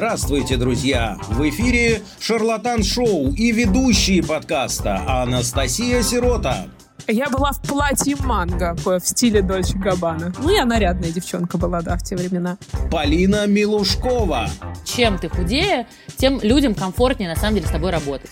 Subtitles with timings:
[0.00, 1.18] Здравствуйте, друзья!
[1.28, 6.68] В эфире Шарлатан Шоу и ведущие подкаста Анастасия Сирота.
[7.06, 10.32] Я была в платье манго в стиле Дольче Габбана.
[10.38, 12.56] Ну, я нарядная девчонка была, да, в те времена.
[12.90, 14.48] Полина Милушкова.
[14.86, 15.86] Чем ты худее,
[16.16, 18.30] тем людям комфортнее на самом деле с тобой работать.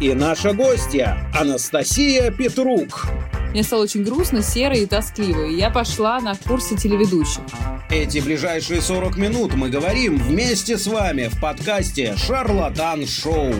[0.00, 3.08] И наша гостья Анастасия Петрук.
[3.52, 7.42] Мне стало очень грустно, серо и тоскливо, и я пошла на курсы телеведущих.
[7.90, 13.52] Эти ближайшие 40 минут мы говорим вместе с вами в подкасте «Шарлатан Шоу».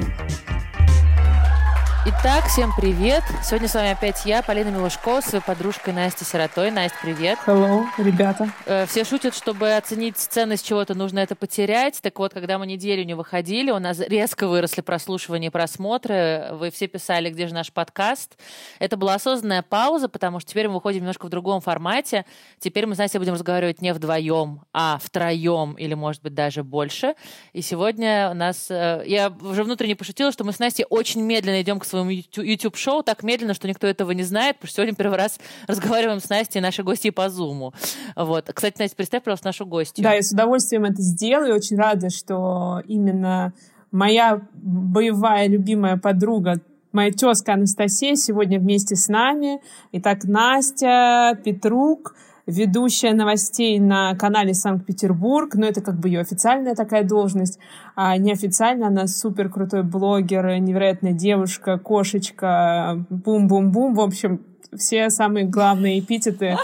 [2.04, 3.22] Итак, всем привет.
[3.44, 6.72] Сегодня с вами опять я, Полина Милушко, с своей подружкой Настей Сиротой.
[6.72, 7.38] Настя, привет.
[7.46, 8.50] Hello, ребята.
[8.66, 12.00] Э, Все шутят, чтобы оценить ценность чего-то, нужно это потерять.
[12.02, 16.48] Так вот, когда мы неделю не выходили, у нас резко выросли прослушивания и просмотры.
[16.54, 18.36] Вы все писали, где же наш подкаст.
[18.80, 22.24] Это была осознанная пауза, потому что теперь мы выходим немножко в другом формате.
[22.58, 27.14] Теперь мы с Настей будем разговаривать не вдвоем, а втроем или, может быть, даже больше.
[27.52, 28.66] И сегодня у нас...
[28.72, 32.42] э, Я уже внутренне пошутила, что мы с Настей очень медленно идем к своему ютю-
[32.42, 36.28] YouTube-шоу, так медленно, что никто этого не знает, потому что сегодня первый раз разговариваем с
[36.28, 37.72] Настей, нашей гостьей по Зуму.
[38.16, 38.50] Вот.
[38.52, 40.02] Кстати, Настя, представь, пожалуйста, нашу гостью.
[40.02, 41.54] Да, я с удовольствием это сделаю.
[41.54, 43.52] Очень рада, что именно
[43.90, 46.60] моя боевая любимая подруга,
[46.92, 49.60] моя тезка Анастасия сегодня вместе с нами.
[49.92, 52.14] Итак, Настя Петрук,
[52.52, 57.58] ведущая новостей на канале Санкт-Петербург, но это как бы ее официальная такая должность,
[57.96, 64.42] а неофициально она супер крутой блогер, невероятная девушка, кошечка, бум-бум-бум, в общем,
[64.76, 66.56] все самые главные эпитеты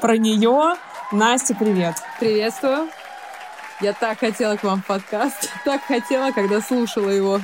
[0.00, 0.74] про нее.
[1.12, 1.94] Настя, привет.
[2.20, 2.88] Приветствую.
[3.80, 7.40] Я так хотела к вам подкаст, так хотела, когда слушала его.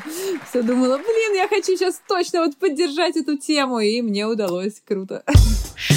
[0.48, 4.82] Все думала, блин, я хочу сейчас точно вот поддержать эту тему, и мне удалось.
[4.84, 5.22] Круто.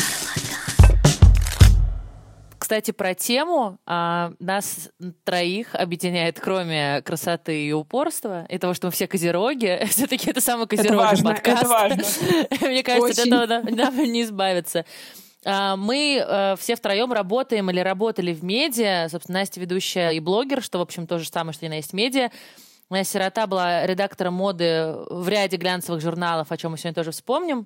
[2.67, 4.89] Кстати, про тему а, нас
[5.23, 10.67] троих объединяет, кроме красоты и упорства, и того, что мы все козероги, все-таки это самый
[10.93, 11.61] важно, подкаст.
[11.63, 12.03] это важно.
[12.67, 14.83] Мне кажется, от этого нам- нам не избавиться.
[15.45, 19.07] А, Мы э, все втроем работаем или работали в медиа.
[19.09, 21.93] Собственно, Настя ведущая и блогер, что, в общем, то же самое, что и на есть
[21.93, 22.31] медиа.
[22.89, 27.65] Моя сирота была редактором моды в ряде глянцевых журналов, о чем мы сегодня тоже вспомним.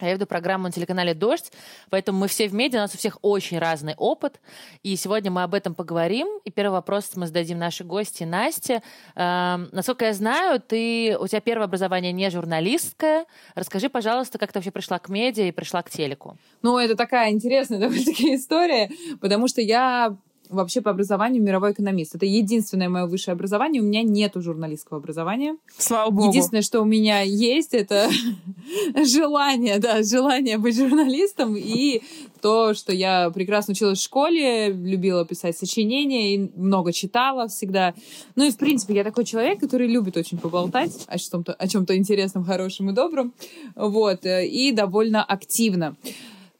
[0.00, 1.52] А я веду программу на телеканале «Дождь»,
[1.90, 4.40] поэтому мы все в медиа, у нас у всех очень разный опыт.
[4.82, 6.26] И сегодня мы об этом поговорим.
[6.44, 8.82] И первый вопрос мы зададим нашей гости Насте.
[9.14, 13.26] Эм, насколько я знаю, ты, у тебя первое образование не журналистское.
[13.54, 16.36] Расскажи, пожалуйста, как ты вообще пришла к медиа и пришла к телеку.
[16.62, 18.90] Ну, это такая интересная довольно-таки история,
[19.20, 20.16] потому что я
[20.50, 22.14] вообще по образованию мировой экономист.
[22.14, 23.80] Это единственное мое высшее образование.
[23.80, 25.56] У меня нету журналистского образования.
[25.78, 26.28] Слава богу.
[26.28, 28.10] Единственное, что у меня есть, это
[29.04, 32.02] желание, да, желание быть журналистом и
[32.42, 37.94] то, что я прекрасно училась в школе, любила писать сочинения и много читала всегда.
[38.34, 41.96] Ну и, в принципе, я такой человек, который любит очень поболтать о чем-то, о чем-то
[41.96, 43.32] интересном, хорошем и добром.
[43.76, 44.26] Вот.
[44.26, 45.96] э, И довольно активно.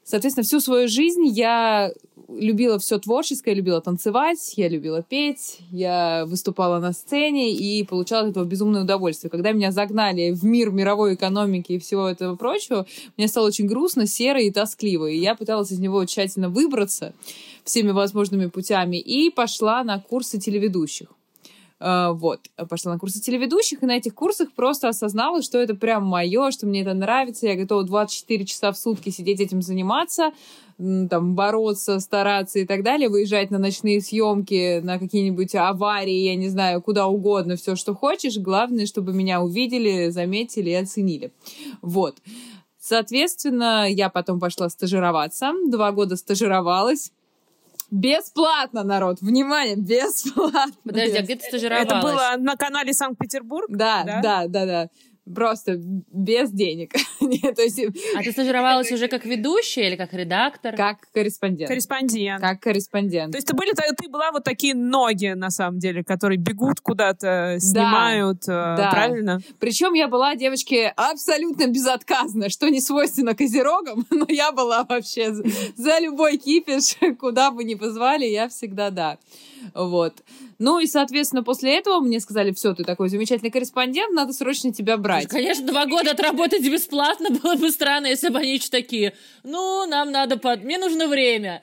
[0.03, 1.91] Соответственно, всю свою жизнь я
[2.37, 8.31] любила все творческое, любила танцевать, я любила петь, я выступала на сцене и получала от
[8.31, 9.29] этого безумное удовольствие.
[9.29, 12.85] Когда меня загнали в мир мировой экономики и всего этого прочего,
[13.17, 15.07] мне стало очень грустно, серо и тоскливо.
[15.07, 17.13] И я пыталась из него тщательно выбраться
[17.63, 21.09] всеми возможными путями и пошла на курсы телеведущих.
[21.81, 26.05] Э, Вот, пошла на курсы телеведущих, и на этих курсах просто осознала, что это прям
[26.05, 30.31] мое, что мне это нравится, я готова 24 часа в сутки сидеть этим заниматься,
[30.77, 36.49] там, бороться, стараться и так далее, выезжать на ночные съемки, на какие-нибудь аварии, я не
[36.49, 38.37] знаю, куда угодно, все, что хочешь.
[38.37, 41.31] Главное, чтобы меня увидели, заметили и оценили.
[41.81, 42.17] Вот.
[42.79, 45.53] Соответственно, я потом пошла стажироваться.
[45.67, 47.11] Два года стажировалась.
[47.91, 49.19] Бесплатно, народ!
[49.21, 50.73] Внимание, бесплатно!
[50.85, 51.85] Подожди, а где ты стажировалась?
[51.85, 53.65] Это было на канале Санкт-Петербург?
[53.69, 54.21] Да, Да?
[54.21, 54.89] да, да, да.
[55.23, 56.93] Просто без денег.
[57.21, 57.79] Нет, то есть
[58.15, 60.75] А ты стажировалась уже как ведущая или как редактор?
[60.75, 61.69] как корреспондент.
[61.69, 62.41] Корреспондент.
[62.41, 63.31] Как корреспондент.
[63.31, 67.57] То есть ты, были, ты была вот такие ноги, на самом деле, которые бегут куда-то,
[67.59, 68.89] снимают, э, да.
[68.91, 69.39] правильно?
[69.59, 75.43] Причем я была, девочки, абсолютно безотказна, что не свойственно козерогам, но я была вообще за,
[75.75, 79.17] за любой кипиш, куда бы ни позвали, я всегда да.
[79.73, 80.23] Вот.
[80.59, 84.97] Ну и, соответственно, после этого мне сказали, все, ты такой замечательный корреспондент, надо срочно тебя
[84.97, 85.27] брать.
[85.27, 89.13] Конечно, два года отработать бесплатно было бы странно, если бы они еще такие,
[89.43, 90.63] ну, нам надо, под...
[90.63, 91.59] мне нужно время.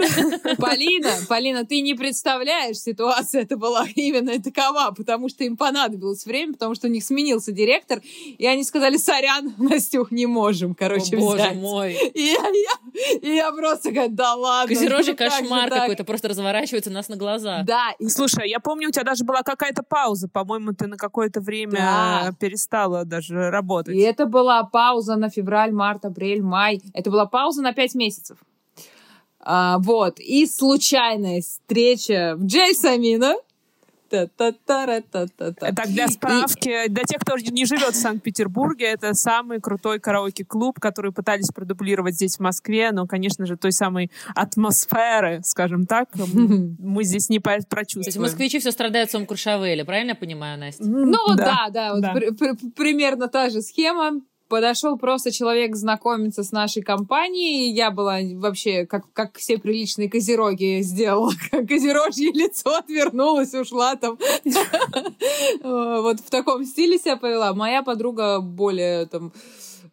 [0.59, 6.55] Полина, Полина, ты не представляешь, ситуация это была именно такова, потому что им понадобилось время,
[6.55, 8.01] потому что у них сменился директор,
[8.39, 11.57] и они сказали, сорян, Настюх, не можем, короче, О, боже взять.
[11.57, 11.95] мой.
[12.15, 14.75] И я, я- и я просто говорю, да ладно.
[14.75, 17.65] Козерожий ну кошмар так?» какой-то просто разворачивается нас на глазах.
[17.65, 18.05] Да, Да.
[18.05, 18.09] И...
[18.09, 20.29] Слушай, я помню, у тебя даже была какая-то пауза.
[20.29, 22.33] По-моему, ты на какое-то время да.
[22.39, 23.95] перестала даже работать.
[23.95, 26.81] И это была пауза на февраль, март, апрель, май.
[26.95, 28.39] Это была пауза на пять месяцев.
[29.41, 30.19] А, вот.
[30.21, 33.37] И случайная встреча в Джейсамина
[34.09, 41.13] так, для справки, для тех, кто не живет в Санкт-Петербурге, это самый крутой караоке-клуб, который
[41.13, 47.29] пытались продублировать здесь, в Москве, но, конечно же, той самой атмосферы, скажем так, мы здесь
[47.29, 48.05] не прочувствуем.
[48.05, 50.85] То есть москвичи все страдают в своем Куршавеле, правильно я понимаю, Настя?
[50.85, 57.71] Ну, да, да, вот примерно та же схема подошел просто человек знакомиться с нашей компанией.
[57.71, 64.19] Я была вообще, как, как все приличные козероги, сделала козерожье лицо, отвернулась, ушла там.
[65.63, 67.53] Вот в таком стиле себя повела.
[67.53, 69.33] Моя подруга более там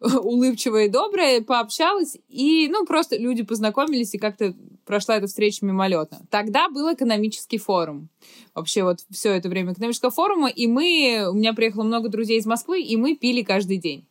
[0.00, 4.54] улыбчивая и добрая, пообщалась, и, ну, просто люди познакомились, и как-то
[4.86, 6.20] прошла эта встреча мимолетно.
[6.30, 8.08] Тогда был экономический форум.
[8.54, 12.46] Вообще вот все это время экономического форума, и мы, у меня приехало много друзей из
[12.46, 14.06] Москвы, и мы пили каждый день.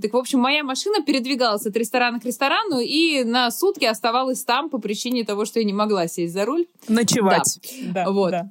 [0.00, 4.70] Так, в общем, моя машина передвигалась от ресторана к ресторану, и на сутки оставалась там
[4.70, 6.66] по причине того, что я не могла сесть за руль.
[6.88, 7.60] Ночевать.
[7.92, 8.04] Да.
[8.04, 8.30] да вот.
[8.30, 8.50] Да.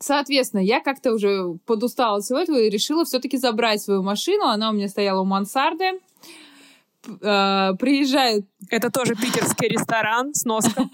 [0.00, 4.44] Соответственно, я как-то уже подустала от всего этого и решила все-таки забрать свою машину.
[4.46, 6.00] Она у меня стояла у мансарды.
[7.06, 8.44] Uh, приезжает...
[8.70, 10.90] Это тоже питерский ресторан с носком.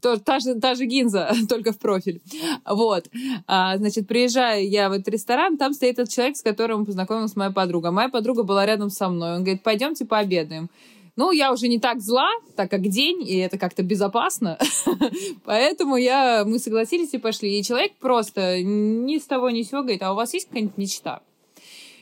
[0.24, 2.20] та, же, та же гинза, только в профиль.
[2.68, 3.06] Вот.
[3.48, 7.50] Uh, значит, приезжаю я в этот ресторан, там стоит этот человек, с которым познакомилась моя
[7.50, 7.92] подруга.
[7.92, 9.36] Моя подруга была рядом со мной.
[9.36, 10.68] Он говорит, пойдемте пообедаем.
[11.14, 14.58] Ну, я уже не так зла, так как день, и это как-то безопасно.
[15.44, 17.58] Поэтому я, мы согласились и пошли.
[17.58, 21.22] И человек просто ни с того ни сего говорит, а у вас есть какая-нибудь мечта?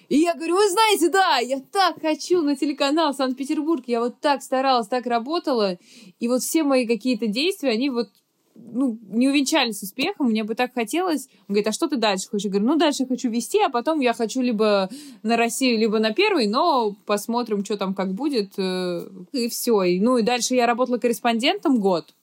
[0.08, 4.42] И я говорю, вы знаете, да, я так хочу на телеканал Санкт-Петербург, я вот так
[4.42, 5.78] старалась, так работала,
[6.20, 8.08] и вот все мои какие-то действия, они вот
[8.54, 11.28] ну, не увенчались успехом, мне бы так хотелось.
[11.48, 12.44] Он говорит, а что ты дальше хочешь?
[12.44, 14.88] Я говорю, ну, дальше хочу вести, а потом я хочу либо
[15.22, 19.82] на Россию, либо на первый, но посмотрим, что там как будет, э, и все.
[19.82, 22.14] И, ну, и дальше я работала корреспондентом год,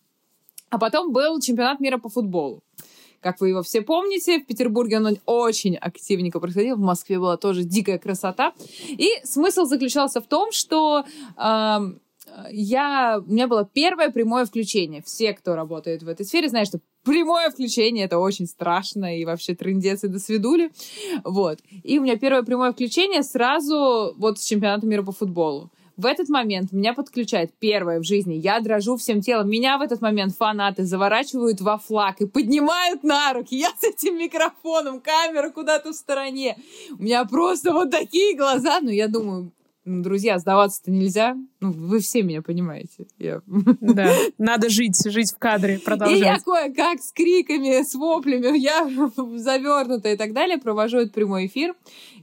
[0.69, 2.63] а потом был чемпионат мира по футболу.
[3.21, 7.63] Как вы его все помните, в Петербурге он очень активненько происходил, в Москве была тоже
[7.63, 8.53] дикая красота.
[8.89, 11.05] И смысл заключался в том, что
[11.37, 11.77] э,
[12.51, 15.01] я, у меня было первое прямое включение.
[15.05, 19.55] Все, кто работает в этой сфере, знают, что прямое включение это очень страшно и вообще
[19.55, 20.71] трындец и до свидули.
[21.23, 21.59] Вот.
[21.83, 25.71] И у меня первое прямое включение сразу вот с чемпионата мира по футболу.
[26.01, 28.33] В этот момент меня подключает первое в жизни.
[28.33, 29.47] Я дрожу всем телом.
[29.47, 33.55] Меня в этот момент фанаты заворачивают во флаг и поднимают на руки.
[33.55, 36.57] Я с этим микрофоном, камера куда-то в стороне.
[36.97, 38.79] У меня просто вот такие глаза.
[38.81, 39.51] Но я думаю,
[39.85, 41.35] друзья, сдаваться-то нельзя.
[41.59, 43.07] Ну, вы все меня понимаете.
[43.17, 43.41] Я...
[43.81, 46.17] Да, надо жить, жить в кадре, продолжать.
[46.17, 48.87] И я кое-как с криками, с воплями, я
[49.37, 51.73] завернутая и так далее, провожу этот прямой эфир.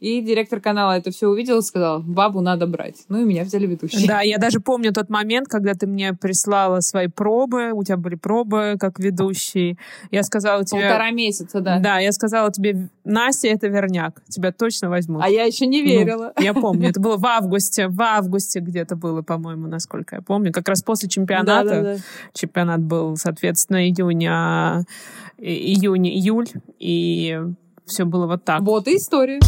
[0.00, 3.05] И директор канала это все увидел и сказал, бабу надо брать.
[3.08, 4.06] Ну и меня взяли ведущей.
[4.06, 8.14] Да, я даже помню тот момент, когда ты мне прислала свои пробы, у тебя были
[8.14, 9.78] пробы как ведущий.
[10.10, 10.82] Я сказала тебе...
[10.82, 11.78] Полтора месяца, да.
[11.78, 15.22] Да, я сказала тебе, Настя, это верняк, тебя точно возьмут.
[15.24, 16.32] А я еще не ну, верила.
[16.36, 17.48] Ну, я помню, это было в августе,
[17.88, 20.53] в августе где-то было, по-моему, насколько я помню.
[20.53, 21.69] Как раз после чемпионата.
[21.69, 22.00] Да, да, да.
[22.32, 24.84] Чемпионат был, соответственно, июня,
[25.38, 26.48] июнь, июль,
[26.79, 27.41] и
[27.86, 28.62] все было вот так.
[28.62, 29.41] Вот и история.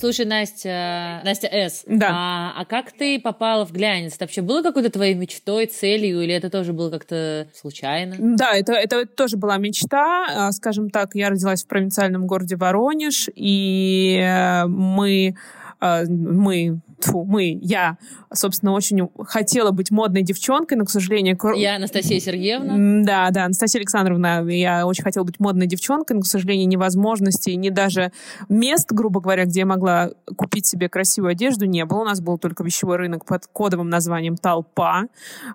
[0.00, 1.84] Слушай, Настя, Настя С.
[1.86, 2.08] Да.
[2.10, 4.14] А, а как ты попала в глянец?
[4.14, 8.16] Это вообще было какой-то твоей мечтой, целью, или это тоже было как-то случайно?
[8.18, 10.26] Да, это, это тоже была мечта.
[10.48, 15.34] А, скажем так, я родилась в провинциальном городе Воронеж, и э, мы
[15.80, 17.96] а, мы, тьфу, мы, я,
[18.32, 21.38] собственно, очень хотела быть модной девчонкой, но, к сожалению...
[21.56, 23.04] Я Анастасия Сергеевна.
[23.04, 27.56] Да, да, Анастасия Александровна, я очень хотела быть модной девчонкой, но, к сожалению, ни возможностей,
[27.56, 28.12] ни даже
[28.48, 32.00] мест, грубо говоря, где я могла купить себе красивую одежду, не было.
[32.00, 35.04] У нас был только вещевой рынок под кодовым названием «Толпа».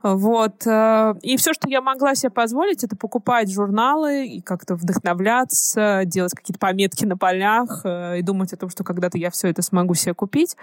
[0.04, 0.66] Вот.
[0.66, 6.34] Э, и все, что я могла себе позволить, это покупать журналы и как-то вдохновляться, делать
[6.34, 9.94] какие-то пометки на полях э, и думать о том, что когда-то я все это смогу
[9.94, 10.56] себе купить.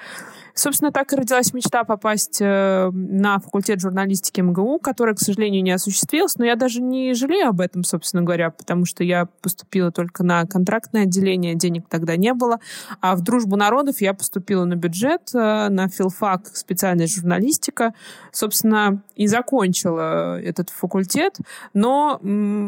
[0.54, 5.72] Собственно, так и родилась мечта попасть э, на факультет журналистики МГУ, который, к сожалению, не
[5.72, 10.24] осуществился, но я даже не жалею об этом, собственно говоря, потому что я поступила только
[10.24, 12.60] на контрактное отделение, денег тогда не было,
[13.00, 17.94] а в «Дружбу народов» я поступила на бюджет, э, на филфак специальная журналистика,
[18.30, 21.38] собственно, и закончила этот факультет,
[21.74, 22.20] но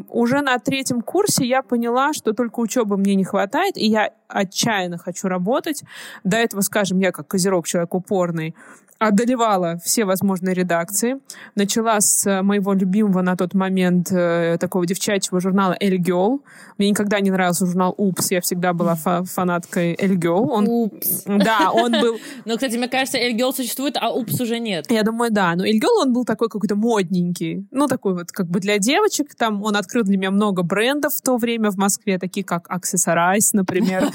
[0.08, 4.98] уже на третьем курсе я поняла, что только учебы мне не хватает, и я отчаянно
[4.98, 5.82] хочу работать.
[6.24, 8.54] До этого, скажем, я как козерог, человек упорный,
[8.98, 11.16] одолевала все возможные редакции.
[11.54, 16.40] Начала с э, моего любимого на тот момент э, такого девчачьего журнала «Эль Girl».
[16.78, 20.46] Мне никогда не нравился журнал «Упс», я всегда была фа- фанаткой «Эль Girl».
[20.48, 21.24] Он, Упс.
[21.26, 22.18] Да, он был...
[22.44, 24.90] Ну, кстати, мне кажется, Эль Гелл существует, а Упс уже нет.
[24.90, 25.54] Я думаю, да.
[25.54, 27.66] Но «Эль Girl», он был такой какой-то модненький.
[27.70, 29.34] Ну, такой вот как бы для девочек.
[29.34, 33.50] Там он открыл для меня много брендов в то время в Москве, такие как Accessorize,
[33.52, 34.08] например.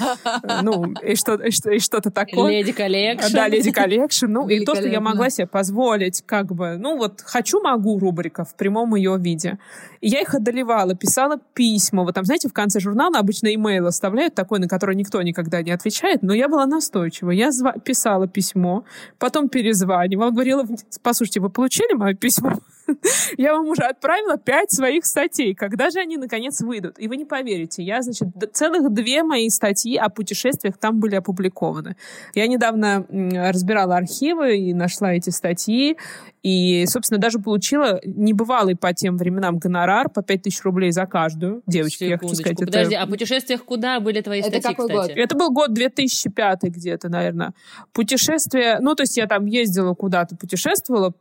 [0.62, 2.52] Ну, и что-то такое.
[2.52, 3.32] Lady Collection.
[3.32, 4.26] Да, Lady Collection.
[4.26, 8.44] Ну, и то, что я могла себе позволить, как бы, ну, вот «хочу, могу» рубрика
[8.44, 9.58] в прямом ее виде.
[10.00, 12.04] И я их одолевала, писала письма.
[12.04, 15.70] Вот там, знаете, в конце журнала обычно имейл оставляют такой, на который никто никогда не
[15.70, 17.30] отвечает, но я была настойчива.
[17.30, 18.84] Я зва- писала письмо,
[19.18, 20.66] потом перезванивала, говорила,
[21.02, 22.60] послушайте, вы получили мое письмо?
[23.38, 25.54] Я вам уже отправила пять своих статей.
[25.54, 26.98] Когда же они, наконец, выйдут?
[26.98, 31.96] И вы не поверите, я, значит, целых две мои статьи о путешествиях там были опубликованы.
[32.34, 33.06] Я недавно
[33.50, 35.96] разбирала архивы и нашла эти статьи.
[36.42, 41.62] И, собственно, даже получила небывалый по тем временам гонорар по 5000 рублей за каждую.
[41.66, 42.52] Девочки, я хочу сказать.
[42.54, 45.08] это- Подожди, а о путешествиях куда были твои Это статьи, какой кстати?
[45.10, 45.18] год?
[45.18, 47.52] это был год 2005 где-то, наверное.
[47.92, 51.12] Путешествие, ну, то есть я там ездила куда-то, путешествовала,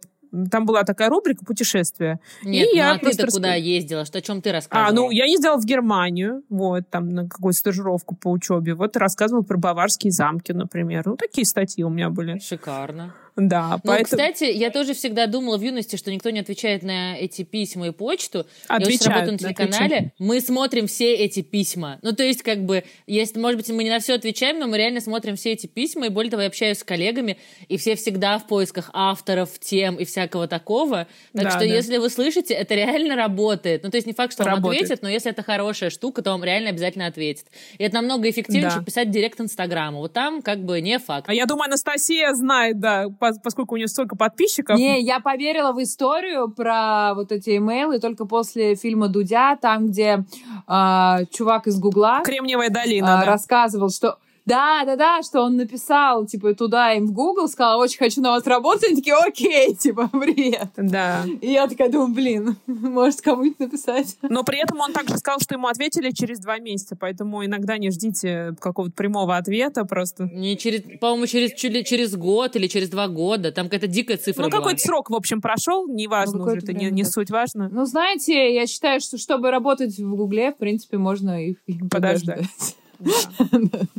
[0.52, 2.20] там была такая рубрика «Путешествия».
[2.44, 4.06] Нет, И ну я а ты-то куда раска- ездила?
[4.06, 4.90] Что, о чем ты рассказывала?
[4.90, 8.74] А, ну, я ездила в Германию, вот, там, на какую-то стажировку по учебе.
[8.74, 11.04] Вот, рассказывала про баварские замки, например.
[11.06, 12.40] Ну, такие статьи у меня были.
[12.40, 13.14] Шикарно.
[13.40, 14.04] Да, Ну, поэтому...
[14.06, 17.92] кстати, я тоже всегда думала в юности, что никто не отвечает на эти письма и
[17.92, 18.46] почту.
[18.70, 20.14] я очень Отвечают, работаю на телеканале.
[20.20, 22.00] Мы смотрим все эти письма.
[22.02, 24.78] Ну, то есть, как бы, если, может быть, мы не на все отвечаем, но мы
[24.78, 26.08] реально смотрим все эти письма.
[26.08, 30.06] И более того, я общаюсь с коллегами, и все всегда в поисках авторов, тем и
[30.06, 31.08] всякого такого.
[31.34, 31.66] Так Да, что, да.
[31.66, 33.84] если вы слышите, это реально работает.
[33.84, 34.84] Ну, то есть, не факт, что вам Работает.
[34.84, 37.46] ответят, но если это хорошая штука, то вам реально обязательно ответят.
[37.78, 38.76] И это намного эффективнее, Да.
[38.76, 40.00] чем писать директ Инстаграму.
[40.00, 41.30] Вот там, как бы, не факт.
[41.30, 44.78] А я думаю, Анастасия знает, да, пос- поскольку у нее столько подписчиков.
[44.78, 50.26] Не, я поверила в историю про вот эти имейлы только после фильма Дудя, там, где
[50.68, 53.32] а, чувак из Гугла Кремниевая долина, а, да.
[53.32, 54.18] рассказывал, что
[54.50, 58.32] да, да, да, что он написал, типа, туда им в Google, сказал, очень хочу на
[58.32, 60.70] вас работать, они такие, окей, типа, привет.
[60.76, 61.24] Да.
[61.42, 64.18] И я такая думаю, блин, может кому-нибудь написать.
[64.24, 67.92] Но при этом он также сказал, что ему ответили через два месяца, поэтому иногда не
[67.92, 70.26] ждите какого-то прямого ответа просто.
[70.34, 73.52] Не через, по-моему, через, чуть ли через год или через два года.
[73.52, 76.90] Там какая-то дикая цифра Ну, какой-то срок, в общем, прошел, неважно Ну, уже, это не,
[76.90, 77.70] не суть важно.
[77.70, 82.38] Ну, знаете, я считаю, что чтобы работать в Гугле, в принципе, можно и и Подождать.
[82.38, 82.76] подождать.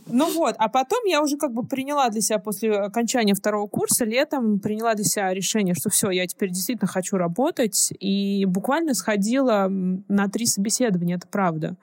[0.06, 4.04] Ну вот, а потом я уже как бы приняла для себя после окончания второго курса
[4.04, 9.66] летом, приняла для себя решение, что все, я теперь действительно хочу работать, и буквально сходила
[9.68, 11.76] на три собеседования, это правда.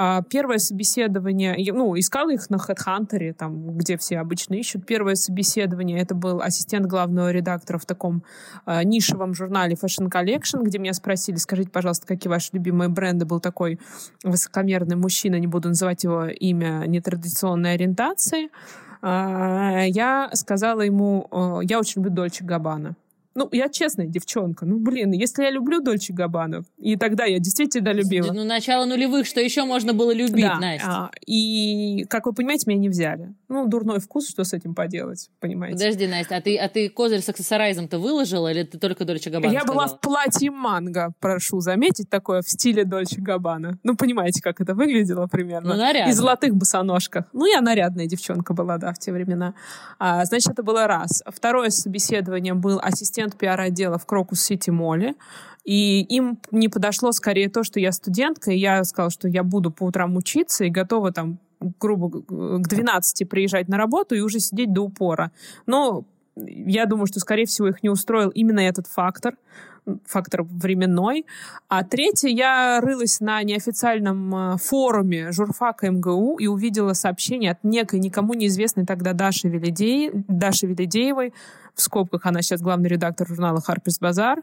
[0.00, 4.86] А, Первое собеседование, ну, искала их на HeadHunter, там, где все обычно ищут.
[4.86, 8.22] Первое собеседование, это был ассистент главного редактора в таком
[8.64, 13.26] а, нишевом журнале Fashion Collection, где меня спросили, скажите, пожалуйста, какие ваши любимые бренды.
[13.26, 13.80] Был такой
[14.22, 18.50] высокомерный мужчина, не буду называть его имя, нетрадиционной ориентации.
[19.02, 22.94] А, Я сказала ему, э, я очень люблю Дольче Габбана.
[23.38, 24.66] Ну, я честная девчонка.
[24.66, 28.32] Ну, блин, если я люблю Дольче Габбана, и тогда я действительно любила.
[28.32, 30.86] Ну, начало нулевых, что еще можно было любить, Да, Настя?
[30.88, 33.32] а, и, как вы понимаете, меня не взяли.
[33.48, 35.78] Ну, дурной вкус, что с этим поделать, понимаете?
[35.78, 39.52] Подожди, Настя, а ты, а ты козырь с аксессорайзом-то выложила, или ты только Дольче Габбана
[39.52, 39.98] я была сказала?
[39.98, 43.78] в платье манго, прошу заметить, такое в стиле Дольче Габбана.
[43.82, 45.70] Ну, понимаете, как это выглядело примерно.
[45.74, 46.10] Ну, нарядно.
[46.10, 47.24] И золотых босоножках.
[47.32, 49.54] Ну, я нарядная девчонка была, да, в те времена.
[49.98, 51.22] А, значит, это было раз.
[51.26, 55.14] Второе собеседование был ассистент пиар-отдела в Крокус Сити Молле.
[55.64, 59.70] И им не подошло скорее то, что я студентка, и я сказала, что я буду
[59.70, 64.72] по утрам учиться и готова там грубо к 12 приезжать на работу и уже сидеть
[64.72, 65.32] до упора.
[65.66, 66.04] Но
[66.36, 69.36] я думаю, что, скорее всего, их не устроил именно этот фактор,
[70.06, 71.26] фактор временной.
[71.68, 77.98] А третье, я рылась на неофициальном э, форуме журфака МГУ и увидела сообщение от некой
[77.98, 81.32] никому неизвестной тогда Даши, Велидей, Даши Велидеевой,
[81.74, 83.62] в скобках она сейчас главный редактор журнала
[84.00, 84.42] Bazaar.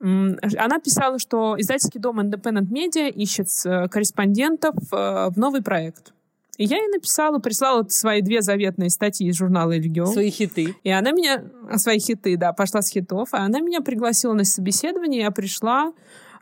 [0.00, 6.12] М, Она писала, что издательский дом Independent Media ищет э, корреспондентов э, в новый проект.
[6.58, 10.06] И я ей написала, прислала свои две заветные статьи из журнала «Эльгио».
[10.06, 10.74] Свои хиты.
[10.82, 11.44] И она меня...
[11.76, 13.28] Свои хиты, да, пошла с хитов.
[13.32, 15.92] А она меня пригласила на собеседование, я пришла.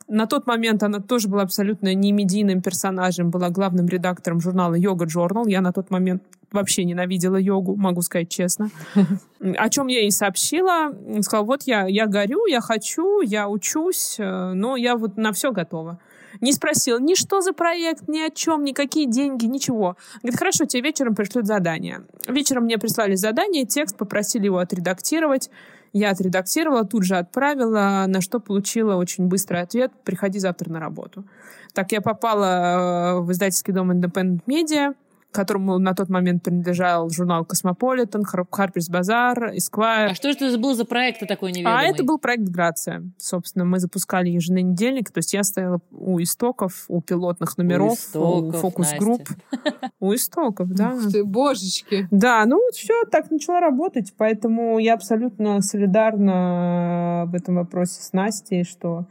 [0.08, 5.04] На тот момент она тоже была абсолютно не медийным персонажем, была главным редактором журнала «Йога
[5.04, 5.44] Journal.
[5.48, 8.70] Я на тот момент вообще ненавидела йогу, могу сказать честно.
[9.40, 10.92] О чем я ей сообщила.
[11.20, 15.52] Сказала, вот я, я горю, я хочу, я учусь, э, но я вот на все
[15.52, 15.98] готова.
[16.40, 19.96] Не спросила ни что за проект, ни о чем, никакие деньги, ничего.
[20.22, 22.02] Говорит, хорошо, тебе вечером пришлют задание.
[22.28, 25.50] Вечером мне прислали задание, текст, попросили его отредактировать.
[25.92, 31.24] Я отредактировала, тут же отправила, на что получила очень быстрый ответ «Приходи завтра на работу».
[31.72, 34.94] Так я попала в издательский дом Independent Media,
[35.32, 40.10] которому на тот момент принадлежал журнал «Cosmopolitan», «Harper's Bazaar», «Esquire».
[40.10, 41.78] А что же это был за проект такой неведомый?
[41.78, 43.04] А это был проект «Грация».
[43.18, 48.54] Собственно, мы запускали еженедельник, то есть я стояла у истоков, у пилотных номеров, у, истоков,
[48.54, 49.28] у фокус-групп.
[50.00, 50.94] У истоков, да.
[50.94, 52.06] Ух ты, божечки.
[52.10, 58.12] Да, ну вот все, так начала работать, поэтому я абсолютно солидарна в этом вопросе с
[58.12, 59.06] Настей, что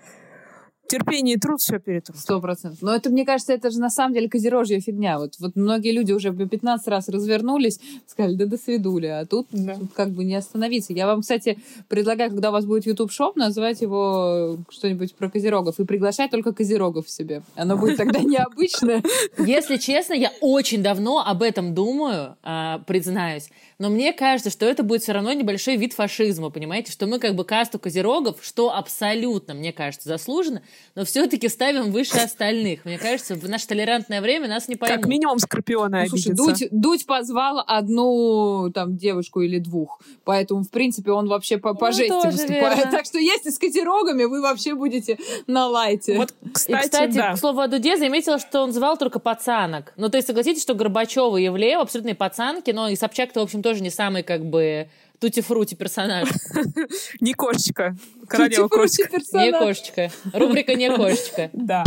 [0.87, 2.17] терпение и труд все перетрут.
[2.17, 2.81] Сто процентов.
[2.81, 5.17] Но это, мне кажется, это же на самом деле козерожья фигня.
[5.19, 9.47] Вот, вот многие люди уже по 15 раз развернулись, сказали, да до свидули, а тут,
[9.51, 9.75] да.
[9.75, 10.93] тут как бы не остановиться.
[10.93, 15.85] Я вам, кстати, предлагаю, когда у вас будет YouTube-шоп, называть его что-нибудь про козерогов и
[15.85, 17.41] приглашать только козерогов себе.
[17.55, 19.03] Оно будет тогда необычное.
[19.37, 23.49] Если честно, я очень давно об этом думаю, а, признаюсь.
[23.77, 26.91] Но мне кажется, что это будет все равно небольшой вид фашизма, понимаете?
[26.91, 30.61] Что мы как бы касту козерогов, что абсолютно, мне кажется, заслуженно,
[30.95, 32.85] но все-таки ставим выше остальных.
[32.85, 35.01] Мне кажется, в наше толерантное время нас не поймут.
[35.01, 40.69] Как минимум скорпионы ну, слушай, Дудь, Дудь позвал одну там девушку или двух, поэтому, в
[40.69, 42.77] принципе, он вообще по, по ну, жести выступает.
[42.77, 42.91] Верно.
[42.91, 45.17] Так что если с козерогами, вы вообще будете
[45.47, 46.15] на лайте.
[46.17, 47.33] Вот, кстати, и, кстати да.
[47.33, 49.93] к слову о Дуде, заметила, что он звал только пацанок.
[49.97, 53.61] Ну, то есть, согласитесь, что Горбачева и Евлеева абсолютные пацанки, но и Собчак-то, в общем,
[53.65, 54.87] тоже не самый, как бы,
[55.19, 56.29] тути-фрути персонаж.
[57.19, 57.95] Не кошечка.
[58.27, 59.17] Королева кошечка.
[59.33, 60.11] Не кошечка.
[60.33, 61.49] Рубрика «Не кошечка».
[61.51, 61.83] Да.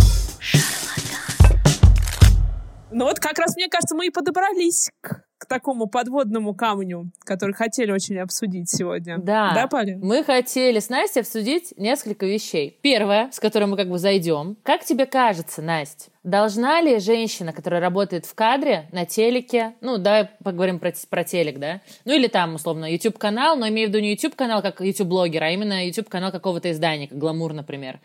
[2.91, 7.91] Ну вот как раз, мне кажется, мы и подобрались к, такому подводному камню, который хотели
[7.91, 9.19] очень обсудить сегодня.
[9.19, 9.53] Да.
[9.55, 9.99] Да, Паля?
[10.01, 12.79] Мы хотели с Настей обсудить несколько вещей.
[12.83, 14.57] Первое, с которой мы как бы зайдем.
[14.63, 20.29] Как тебе кажется, Настя, должна ли женщина, которая работает в кадре, на телеке, ну, давай
[20.45, 24.11] поговорим про, про телек, да, ну, или там, условно, YouTube-канал, но имею в виду не
[24.13, 27.99] YouTube-канал как YouTube-блогер, а именно YouTube-канал какого-то издания, как «Гламур», например.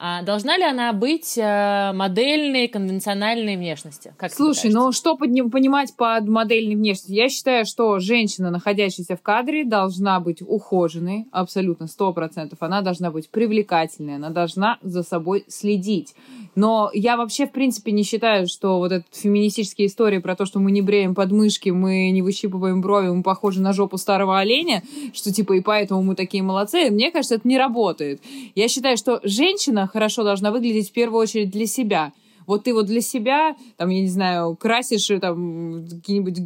[0.00, 4.14] А должна ли она быть э, модельной, конвенциональной внешности?
[4.16, 7.16] Как Слушай, ну что понимать под модельной внешностью?
[7.16, 12.58] Я считаю, что женщина, находящаяся в кадре, должна быть ухоженной, абсолютно, сто процентов.
[12.60, 16.14] Она должна быть привлекательной, она должна за собой следить.
[16.54, 20.60] Но я вообще, в принципе, не считаю, что вот эта феминистические истории про то, что
[20.60, 25.32] мы не бреем подмышки, мы не выщипываем брови, мы похожи на жопу старого оленя, что
[25.32, 28.20] типа и поэтому мы такие молодцы, мне кажется, это не работает.
[28.54, 32.12] Я считаю, что женщина хорошо должна выглядеть в первую очередь для себя.
[32.46, 36.38] Вот ты вот для себя, там, я не знаю, красишь э, там какие-нибудь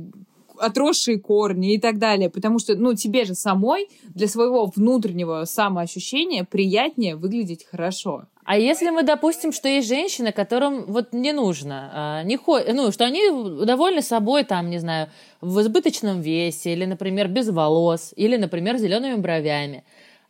[0.59, 6.45] отросшие корни и так далее, потому что, ну, тебе же самой для своего внутреннего самоощущения
[6.45, 8.27] приятнее выглядеть хорошо.
[8.45, 12.59] А если мы допустим, что есть женщины, которым вот не нужно, а, не хо...
[12.73, 13.23] ну, что они
[13.65, 15.09] довольны собой, там, не знаю,
[15.41, 19.85] в избыточном весе, или, например, без волос, или, например, зелеными бровями,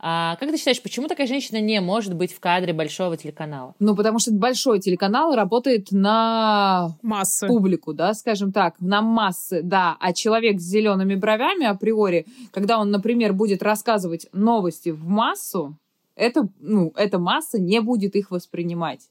[0.05, 3.77] а как ты считаешь, почему такая женщина не может быть в кадре большого телеканала?
[3.79, 7.47] Ну, потому что большой телеканал работает на массы.
[7.47, 9.97] публику, да, скажем так, на массы, да.
[10.01, 15.79] А человек с зелеными бровями априори, когда он, например, будет рассказывать новости в массу,
[16.17, 19.09] это, ну, эта масса не будет их воспринимать.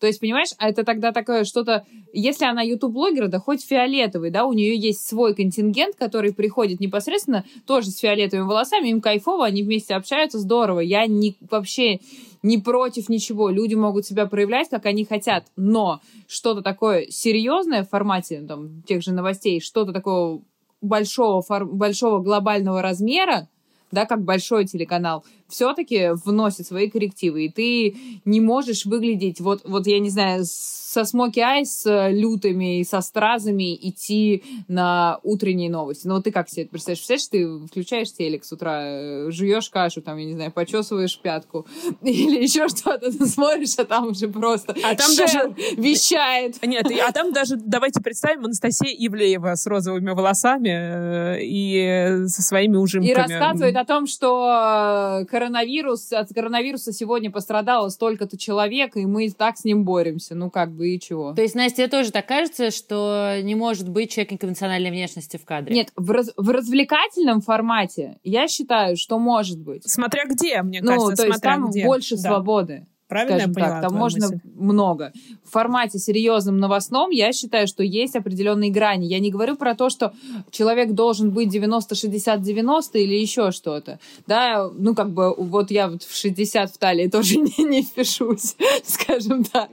[0.00, 1.84] То есть, понимаешь, а это тогда такое что-то...
[2.12, 7.44] Если она ютуб-блогер, да хоть фиолетовый, да, у нее есть свой контингент, который приходит непосредственно
[7.66, 10.80] тоже с фиолетовыми волосами, им кайфово, они вместе общаются, здорово.
[10.80, 11.98] Я не, вообще
[12.42, 13.50] не против ничего.
[13.50, 15.46] Люди могут себя проявлять, как они хотят.
[15.56, 20.42] Но что-то такое серьезное в формате там, тех же новостей, что-то такого
[20.80, 23.48] большого, большого глобального размера,
[23.90, 29.86] да, как большой телеканал, все-таки вносит свои коррективы, и ты не можешь выглядеть, вот, вот
[29.86, 36.06] я не знаю, со смоки айс с лютыми и со стразами идти на утренние новости.
[36.06, 37.06] Ну вот ты как себе это представляешь?
[37.06, 41.66] Представляешь, ты включаешь телек с утра, э, жуешь кашу, там, я не знаю, почесываешь пятку
[42.02, 46.56] или еще что-то, ты смотришь, а там уже просто а там даже вещает.
[46.66, 52.76] Нет, а там даже, давайте представим, Анастасия Ивлеева с розовыми волосами э, и со своими
[52.76, 53.10] ужимками.
[53.10, 59.30] И рассказывает о том, что э, коронавирус, от коронавируса сегодня пострадало столько-то человек, и мы
[59.30, 60.34] так с ним боремся.
[60.34, 61.34] Ну, как бы, и чего?
[61.34, 65.44] То есть, Настя, тебе тоже так кажется, что не может быть человек неконвенциональной внешности в
[65.44, 65.74] кадре?
[65.74, 69.88] Нет, в, раз, в развлекательном формате я считаю, что может быть.
[69.88, 71.84] Смотря где, мне ну, кажется, то есть там где.
[71.84, 72.22] больше да.
[72.22, 72.86] свободы.
[73.08, 73.88] Правильно скажем я поняла так.
[73.88, 74.40] Там можно мысль?
[74.54, 75.12] много.
[75.42, 79.06] В формате серьезном новостном я считаю, что есть определенные грани.
[79.06, 80.12] Я не говорю про то, что
[80.50, 83.98] человек должен быть 90-60-90 или еще что-то.
[84.26, 88.56] Да, ну как бы вот я вот в 60 в талии тоже не, не впишусь,
[88.84, 89.70] скажем так.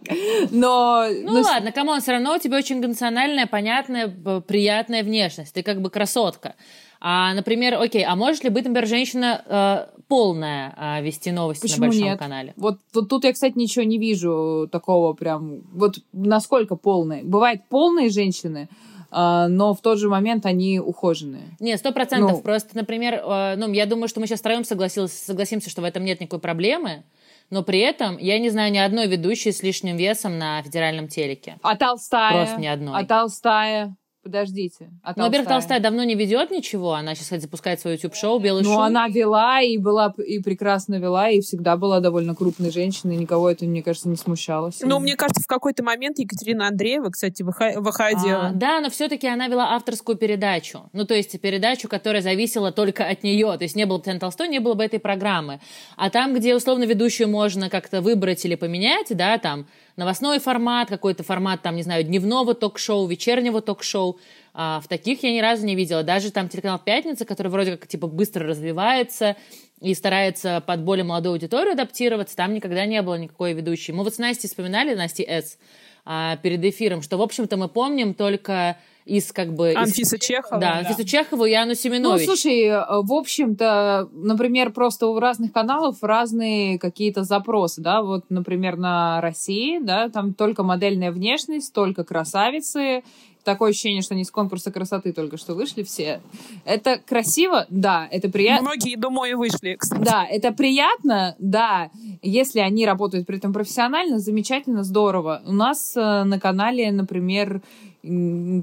[0.51, 1.05] Но...
[1.23, 1.41] Ну но...
[1.41, 4.07] ладно, come on, все равно у тебя очень конвенциональная, понятная,
[4.47, 5.53] приятная внешность.
[5.53, 6.55] Ты как бы красотка.
[7.01, 11.87] А, например, окей, а может ли быть, например, женщина полная а, вести новости Почему на
[11.87, 12.19] большом нет?
[12.19, 12.53] канале.
[12.57, 15.61] Вот, вот тут я, кстати, ничего не вижу такого прям...
[15.73, 17.23] Вот насколько полные.
[17.23, 18.69] Бывают полные женщины,
[19.11, 21.55] а, но в тот же момент они ухоженные.
[21.59, 22.37] Нет, сто процентов.
[22.37, 22.41] Ну.
[22.41, 26.19] Просто, например, э, ну, я думаю, что мы сейчас втроем согласимся, что в этом нет
[26.19, 27.03] никакой проблемы.
[27.49, 31.57] Но при этом я не знаю ни одной ведущей с лишним весом на федеральном телеке.
[31.61, 32.33] А толстая?
[32.33, 32.99] Просто ни одной.
[32.99, 33.95] А толстая?
[34.25, 34.89] Подождите.
[35.03, 36.93] А Ну, во-первых, Толстая давно не ведет ничего.
[36.93, 38.79] Она сейчас, кстати, запускает свое YouTube-шоу «Белый Ну, шум».
[38.79, 43.65] она вела и была и прекрасно вела, и всегда была довольно крупной женщиной, никого это,
[43.65, 44.71] мне кажется, не смущало.
[44.81, 48.47] Ну, мне кажется, в какой-то момент Екатерина Андреева, кстати, выходила.
[48.47, 50.89] А, да, но все-таки она вела авторскую передачу.
[50.91, 53.55] Ну, то есть передачу, которая зависела только от нее.
[53.59, 55.59] То есть не было бы Татьяны Толстой, не было бы этой программы.
[55.97, 61.23] А там, где условно ведущую можно как-то выбрать или поменять, да, там новостной формат, какой-то
[61.23, 64.19] формат, там, не знаю, дневного ток-шоу, вечернего ток-шоу,
[64.53, 66.03] а, в таких я ни разу не видела.
[66.03, 69.35] Даже там телеканал «Пятница», который вроде как типа быстро развивается
[69.81, 73.91] и старается под более молодую аудиторию адаптироваться, там никогда не было никакой ведущей.
[73.91, 75.57] Мы вот с Настей вспоминали, Настей С,
[76.05, 79.71] а, перед эфиром, что, в общем-то, мы помним только из как бы...
[79.71, 80.59] из- Анфиса Чехова.
[80.59, 82.25] Да, Анфису Чехову и Анну Ну, Семенович.
[82.25, 88.77] слушай, э, в общем-то, например, просто у разных каналов разные какие-то запросы, да, вот, например,
[88.77, 93.03] на России, да, там только модельная внешность, только красавицы,
[93.43, 96.19] такое ощущение, что они с конкурса красоты только что вышли все.
[96.65, 97.67] Это красиво?
[97.69, 98.07] Да.
[98.11, 98.69] Это приятно?
[98.69, 100.01] Многие, думаю, вышли, кстати.
[100.03, 101.91] Да, это приятно, да.
[102.23, 105.43] Если они работают при этом профессионально, замечательно, здорово.
[105.45, 107.61] У нас э, на канале, например,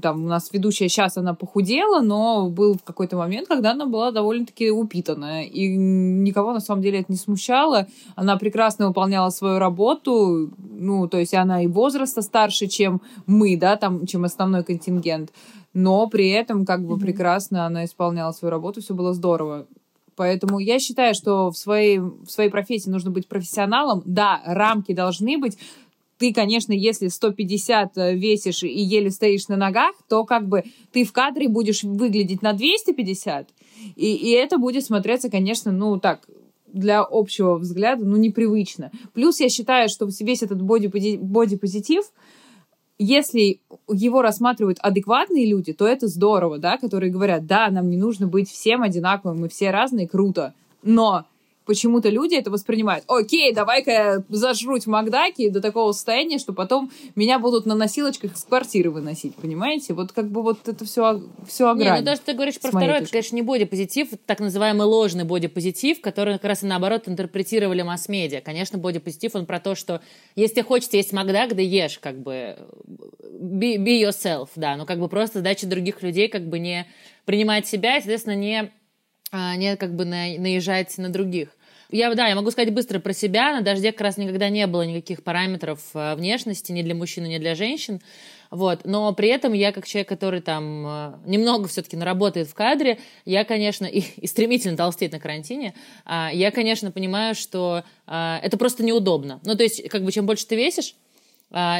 [0.01, 4.11] там у нас ведущая сейчас она похудела, но был в какой-то момент, когда она была
[4.11, 5.43] довольно-таки упитанная.
[5.43, 7.87] И никого на самом деле это не смущало.
[8.15, 10.51] Она прекрасно выполняла свою работу.
[10.57, 15.31] Ну, то есть она и возраста старше, чем мы, да, там, чем основной контингент.
[15.73, 19.65] Но при этом как бы прекрасно она исполняла свою работу, все было здорово.
[20.15, 24.03] Поэтому я считаю, что в своей, в своей профессии нужно быть профессионалом.
[24.05, 25.57] Да, рамки должны быть.
[26.23, 31.11] Ты, конечно, если 150 весишь и еле стоишь на ногах, то как бы ты в
[31.11, 33.49] кадре будешь выглядеть на 250.
[33.97, 36.25] И, и это будет смотреться, конечно, ну так,
[36.71, 38.89] для общего взгляда, ну, непривычно.
[39.13, 42.05] Плюс я считаю, что весь этот боди- бодипозитив,
[42.97, 43.59] если
[43.91, 48.49] его рассматривают адекватные люди, то это здорово, да, которые говорят, да, нам не нужно быть
[48.49, 50.53] всем одинаковым, мы все разные, круто.
[50.83, 51.25] Но
[51.65, 53.05] почему-то люди это воспринимают.
[53.07, 58.35] Окей, давай-ка я зажрусь в Макдаке до такого состояния, что потом меня будут на носилочках
[58.37, 59.93] с квартиры выносить, понимаете?
[59.93, 62.69] Вот как бы вот это все, все о Не, ну то, что ты говоришь про
[62.69, 67.81] второй, это, конечно, не бодипозитив, так называемый ложный бодипозитив, который как раз и наоборот интерпретировали
[67.81, 68.41] масс-медиа.
[68.41, 70.01] Конечно, бодипозитив, он про то, что
[70.35, 72.57] если тебе хочется есть Макдак, да ешь, как бы
[73.43, 76.87] be, be yourself, да, но как бы просто задача других людей как бы не
[77.25, 78.71] принимать себя и, соответственно, не,
[79.33, 81.49] а, не как бы на- наезжать на других.
[81.89, 83.51] Я, да, я могу сказать быстро про себя.
[83.51, 87.37] На «Дожде» как раз никогда не было никаких параметров э, внешности ни для мужчин, ни
[87.37, 87.99] для женщин.
[88.51, 88.81] Вот.
[88.85, 93.43] Но при этом я, как человек, который там э, немного все-таки наработает в кадре, я,
[93.43, 95.73] конечно, и, и стремительно толстеет на карантине,
[96.05, 99.39] а, я, конечно, понимаю, что а, это просто неудобно.
[99.45, 101.02] Ну, то есть, как бы, чем больше ты весишь, а,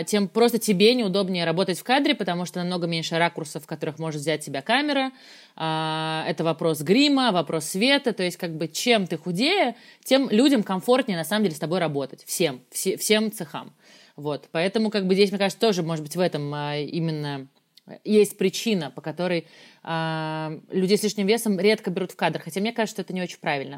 [0.05, 4.21] тем просто тебе неудобнее работать в кадре, потому что намного меньше ракурсов, в которых может
[4.21, 5.11] взять тебя камера.
[5.55, 8.13] А, Это вопрос грима, вопрос света.
[8.13, 11.79] То есть, как бы, чем ты худее, тем людям комфортнее, на самом деле, с тобой
[11.79, 12.23] работать.
[12.25, 13.73] Всем, все- всем цехам.
[14.15, 14.47] Вот.
[14.51, 17.47] Поэтому, как бы, здесь, мне кажется, тоже, может быть, в этом а, именно
[18.03, 19.47] есть причина, по которой
[19.83, 22.39] а, людей с лишним весом редко берут в кадр.
[22.39, 23.77] Хотя мне кажется, что это не очень правильно.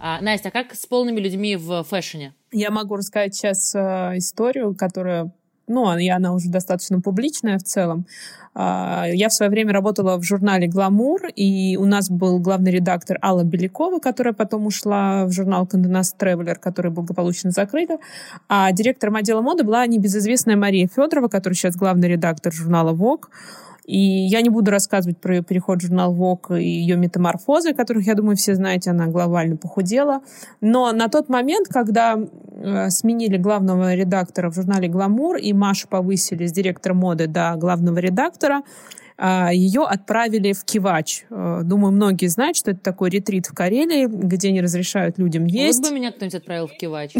[0.00, 2.34] А, Настя, а как с полными людьми в фэшне?
[2.52, 5.32] Я могу рассказать сейчас э, историю, которая,
[5.66, 8.06] ну, и она уже достаточно публичная в целом.
[8.54, 13.18] А, Я в свое время работала в журнале «Гламур», и у нас был главный редактор
[13.22, 17.90] Алла Белякова, которая потом ушла в журнал «Конденас Тревелер», который благополучно закрыт.
[18.48, 23.30] А директором отдела моды была небезызвестная Мария Федорова, которая сейчас главный редактор журнала «Вог».
[23.88, 28.14] И я не буду рассказывать про переход в журнал Vogue и ее метаморфозы, которых, я
[28.14, 30.20] думаю, все знаете, она глобально похудела.
[30.60, 36.46] Но на тот момент, когда э, сменили главного редактора в журнале «Гламур», и Машу повысили
[36.46, 38.62] с директора моды до главного редактора,
[39.16, 41.24] а, ее отправили в Кивач.
[41.30, 45.78] Э, Думаю, многие знают, что это такой ретрит в Карелии, где не разрешают людям есть.
[45.78, 47.14] Вот бы меня кто-нибудь отправил в Кивач.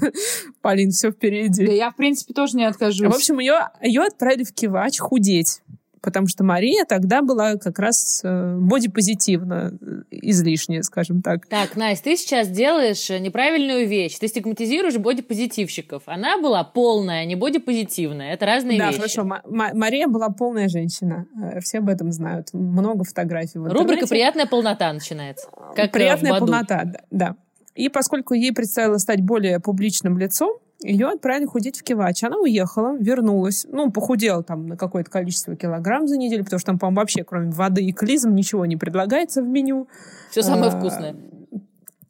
[0.62, 1.64] Полин, все Да впереди.
[1.74, 3.12] я, в принципе, тоже не откажусь.
[3.12, 5.60] В общем, ее, ее отправили в Кивач худеть.
[6.04, 11.46] Потому что Мария тогда была как раз э, бодипозитивно, э, излишне, скажем так.
[11.46, 14.18] Так, Настя, ты сейчас делаешь неправильную вещь.
[14.18, 16.02] Ты стигматизируешь бодипозитивщиков.
[16.06, 18.34] Она была полная, а не бодипозитивная.
[18.34, 18.96] Это разные да, вещи.
[18.96, 19.22] Да, хорошо.
[19.22, 21.26] М- Мария была полная женщина.
[21.40, 22.52] Э, все об этом знают.
[22.52, 25.48] Много фотографий в Рубрика «Приятная полнота» начинается.
[25.74, 27.36] Как Приятная полнота, да.
[27.74, 32.22] И поскольку ей предстояло стать более публичным лицом, ее отправили худеть в Кивач.
[32.24, 33.66] Она уехала, вернулась.
[33.70, 37.50] Ну, похудела там на какое-то количество килограмм за неделю, потому что там, по-моему, вообще кроме
[37.50, 39.88] воды и клизм ничего не предлагается в меню.
[40.30, 41.16] Все самое а, вкусное.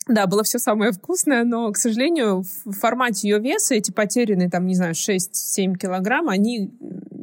[0.07, 4.67] Да, было все самое вкусное, но, к сожалению, в формате ее веса эти потерянные, там,
[4.67, 6.71] не знаю, 6-7 килограмм, они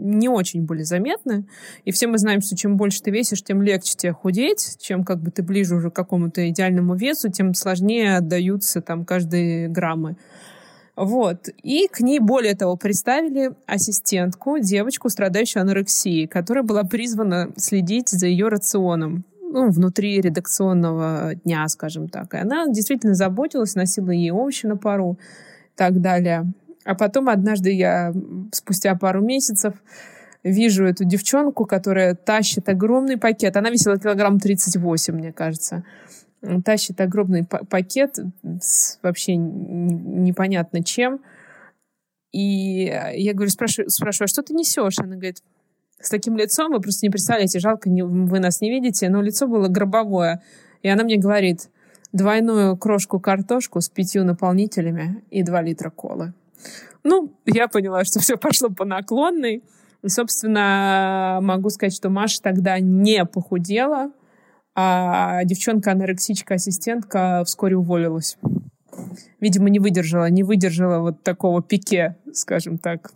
[0.01, 1.45] не очень были заметны.
[1.85, 4.77] И все мы знаем, что чем больше ты весишь, тем легче тебе худеть.
[4.79, 9.67] Чем как бы ты ближе уже к какому-то идеальному весу, тем сложнее отдаются там каждые
[9.67, 10.17] граммы.
[10.95, 11.49] Вот.
[11.63, 18.27] И к ней, более того, представили ассистентку, девочку, страдающую анорексией, которая была призвана следить за
[18.27, 22.33] ее рационом ну, внутри редакционного дня, скажем так.
[22.33, 26.51] И она действительно заботилась, носила ей овощи на пару и так далее.
[26.83, 28.13] А потом однажды я
[28.51, 29.73] спустя пару месяцев
[30.43, 33.55] вижу эту девчонку, которая тащит огромный пакет.
[33.57, 35.83] Она весила килограмм 38, мне кажется
[36.65, 38.19] тащит огромный пакет
[38.59, 41.21] с вообще непонятно чем.
[42.31, 44.99] И я говорю, спрашиваю, спрашиваю, а что ты несешь?
[44.99, 45.43] Она говорит,
[45.99, 49.47] с таким лицом, вы просто не представляете, жалко, не, вы нас не видите, но лицо
[49.47, 50.41] было гробовое.
[50.81, 51.69] И она мне говорит,
[52.11, 56.33] двойную крошку картошку с пятью наполнителями и два литра колы.
[57.03, 59.63] Ну, я поняла, что все пошло по наклонной.
[60.03, 64.11] И, собственно, могу сказать, что Маша тогда не похудела,
[64.75, 68.37] а девчонка-анорексичка-ассистентка вскоре уволилась.
[69.39, 73.11] Видимо, не выдержала, не выдержала вот такого пике, скажем так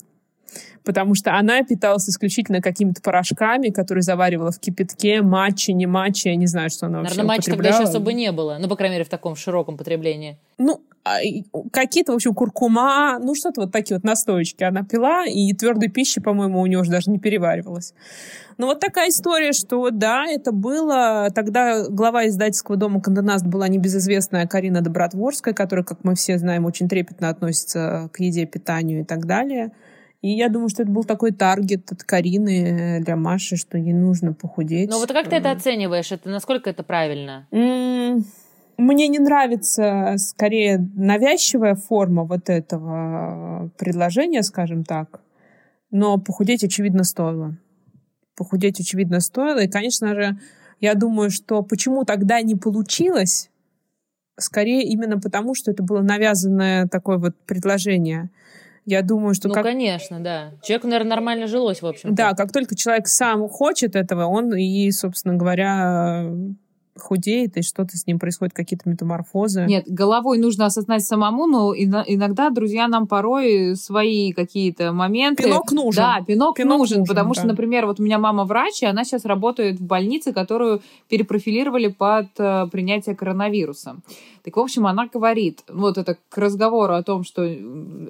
[0.84, 6.36] потому что она питалась исключительно какими-то порошками, которые заваривала в кипятке, матчи, не матчи, я
[6.36, 8.96] не знаю, что она Наверное, вообще матчи тогда еще особо не было, ну, по крайней
[8.96, 10.38] мере, в таком широком потреблении.
[10.58, 11.20] Ну, а,
[11.72, 16.20] какие-то, в общем, куркума, ну, что-то вот такие вот настоечки она пила, и твердой пищи,
[16.20, 17.94] по-моему, у нее уже даже не переваривалась.
[18.58, 21.30] Ну, вот такая история, что да, это было...
[21.36, 26.90] Тогда глава издательского дома «Кандонаст» была небезызвестная Карина Добротворская, которая, как мы все знаем, очень
[26.90, 29.74] трепетно относится к еде, питанию и так далее.
[30.26, 34.34] И я думаю, что это был такой таргет от Карины для Маши, что ей нужно
[34.34, 34.90] похудеть.
[34.90, 36.12] Ну вот как ты это оцениваешь?
[36.12, 37.48] Это насколько это правильно?
[37.52, 45.20] Мне не нравится скорее навязчивая форма вот этого предложения, скажем так.
[45.92, 47.56] Но похудеть, очевидно, стоило.
[48.36, 49.60] Похудеть, очевидно, стоило.
[49.60, 50.40] И, конечно же,
[50.80, 53.52] я думаю, что почему тогда не получилось,
[54.40, 58.32] скорее именно потому, что это было навязанное такое вот предложение–
[58.86, 59.48] я думаю, что...
[59.48, 59.64] Ну, как...
[59.64, 60.54] конечно, да.
[60.62, 62.12] Человеку, наверное, нормально жилось, в общем.
[62.12, 62.16] -то.
[62.16, 66.26] Да, как только человек сам хочет этого, он и, собственно говоря,
[66.98, 69.66] худеет, и что-то с ним происходит, какие-то метаморфозы.
[69.66, 75.44] Нет, головой нужно осознать самому, но иногда, друзья, нам порой свои какие-то моменты...
[75.44, 76.04] Пинок нужен.
[76.04, 77.40] Да, пинок, пинок нужен, нужен, потому да.
[77.40, 81.88] что, например, вот у меня мама врач, и она сейчас работает в больнице, которую перепрофилировали
[81.88, 83.98] под э, принятие коронавируса.
[84.44, 87.46] Так, в общем, она говорит, вот это к разговору о том, что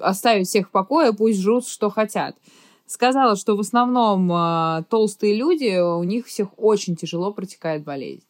[0.02, 2.36] оставить всех в покое, пусть жрут, что хотят
[2.88, 8.22] сказала, что в основном э, толстые люди, у них всех очень тяжело протекает болезнь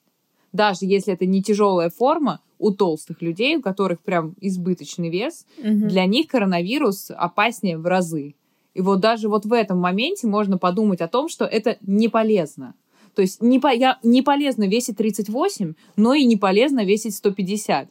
[0.52, 5.88] даже если это не тяжелая форма, у толстых людей, у которых прям избыточный вес, угу.
[5.88, 8.34] для них коронавирус опаснее в разы.
[8.74, 12.74] И вот даже вот в этом моменте можно подумать о том, что это не полезно.
[13.14, 17.88] То есть не, по, я, не полезно весить 38, но и не полезно весить 150.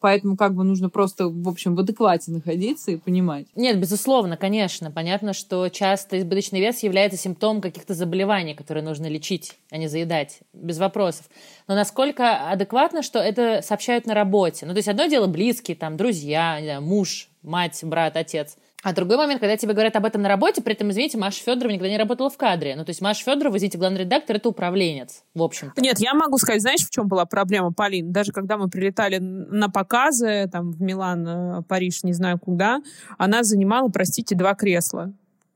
[0.00, 3.46] Поэтому как бы нужно просто, в общем, в адеквате находиться и понимать.
[3.56, 4.90] Нет, безусловно, конечно.
[4.90, 10.40] Понятно, что часто избыточный вес является симптомом каких-то заболеваний, которые нужно лечить, а не заедать.
[10.52, 11.28] Без вопросов.
[11.66, 14.66] Но насколько адекватно, что это сообщают на работе?
[14.66, 19.16] Ну, то есть одно дело близкие, там, друзья, знаю, муж, мать, брат, отец– а другой
[19.16, 21.98] момент, когда тебе говорят об этом на работе, при этом, извините, Маша Федорова никогда не
[21.98, 22.76] работала в кадре.
[22.76, 25.80] Ну, то есть Маша Федорова, извините, главный редактор, это управленец, в общем -то.
[25.80, 28.12] Нет, я могу сказать, знаешь, в чем была проблема, Полин?
[28.12, 32.80] Даже когда мы прилетали на показы, там, в Милан, э, Париж, не знаю куда,
[33.18, 35.12] она занимала, простите, два кресла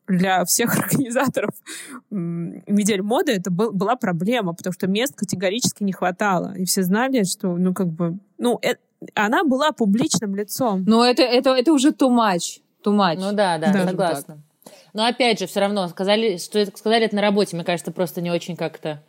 [0.09, 1.55] для всех организаторов
[2.11, 6.55] недель моды это был, была проблема, потому что мест категорически не хватало.
[6.57, 8.75] И все знали, что, ну, как бы, ну, э,
[9.15, 10.83] она была публичным лицом.
[10.87, 13.17] Но это, это, это уже too much too much.
[13.19, 14.39] Ну да, да, да согласна.
[14.93, 18.21] Но опять же, все равно сказали, что это, сказали это на работе, мне кажется, просто
[18.21, 19.03] не очень как-то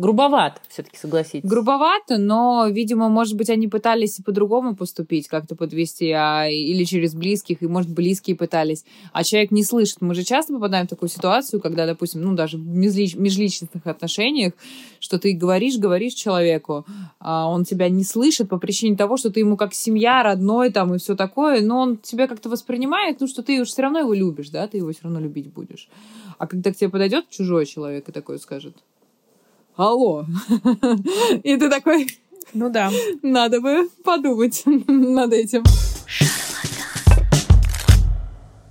[0.00, 1.46] Грубовато, все-таки согласитесь.
[1.46, 7.14] Грубовато, но, видимо, может быть, они пытались и по-другому поступить, как-то подвести, а, или через
[7.14, 10.00] близких, и, может, близкие пытались, а человек не слышит.
[10.00, 14.54] Мы же часто попадаем в такую ситуацию, когда, допустим, ну, даже в межлич- межличностных отношениях,
[15.00, 16.86] что ты говоришь, говоришь человеку,
[17.18, 20.94] а он тебя не слышит по причине того, что ты ему как семья, родной там
[20.94, 24.14] и все такое, но он тебя как-то воспринимает, ну, что ты уж все равно его
[24.14, 25.90] любишь, да, ты его все равно любить будешь.
[26.38, 28.74] А когда к тебе подойдет чужой человек и такой скажет,
[29.80, 30.24] алло.
[31.42, 32.06] И ты такой,
[32.52, 32.90] Ну да.
[33.22, 35.64] надо бы подумать над этим.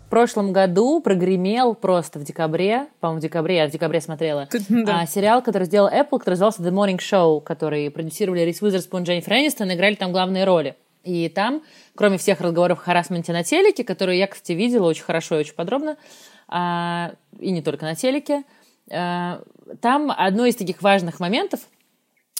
[0.05, 4.63] В прошлом году прогремел просто в декабре, по-моему, в декабре, я в декабре смотрела, Ты-
[4.69, 5.01] да.
[5.01, 9.05] а, сериал, который сделал Apple, который назывался The Morning Show, который продюсировали Рис Уизерспун и
[9.05, 10.75] Дженнифер Энистон, играли там главные роли.
[11.03, 11.61] И там,
[11.95, 15.53] кроме всех разговоров о харасменте на телеке, которые я, кстати, видела очень хорошо и очень
[15.53, 15.95] подробно,
[16.47, 18.43] а, и не только на телеке,
[18.89, 21.61] там одно из таких важных моментов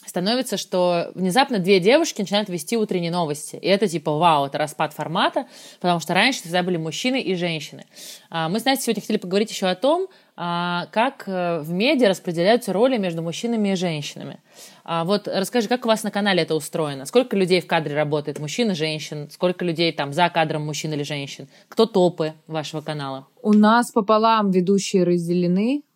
[0.09, 3.55] становится, что внезапно две девушки начинают вести утренние новости.
[3.55, 5.45] И это типа, вау, это распад формата,
[5.79, 7.85] потому что раньше всегда были мужчины и женщины.
[8.29, 12.07] А, Мы с Настей сегодня хотели поговорить еще о том, а, как э, в медиа
[12.07, 14.39] распределяются роли между мужчинами и женщинами.
[14.85, 17.05] А, Вот расскажи, как у вас на канале это устроено?
[17.05, 18.39] Сколько людей в кадре работает?
[18.39, 19.29] Мужчин и женщин?
[19.31, 21.49] Сколько людей там за кадром мужчин или женщин?
[21.67, 23.27] Кто топы вашего канала?
[23.41, 25.88] У нас пополам ведущие разделены, э,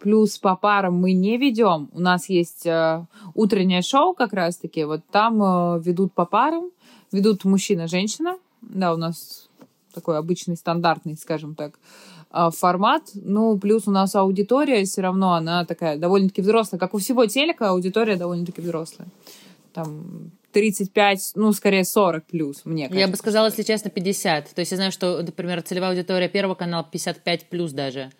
[0.00, 1.88] плюс по парам мы не ведем.
[1.92, 6.70] У нас есть э, утреннее шоу как раз-таки, вот там э, ведут по парам,
[7.10, 8.38] ведут мужчина-женщина.
[8.62, 9.48] Да, у нас
[9.92, 11.78] такой обычный, стандартный, скажем так,
[12.32, 13.10] э, формат.
[13.14, 16.78] Ну, плюс у нас аудитория все равно, она такая довольно-таки взрослая.
[16.78, 19.08] Как у всего телека, аудитория довольно-таки взрослая.
[19.72, 23.00] Там 35, ну, скорее 40 плюс, мне кажется.
[23.00, 24.54] Я бы сказала, если честно, 50.
[24.54, 28.10] То есть я знаю, что, например, целевая аудитория первого канала 55 плюс даже.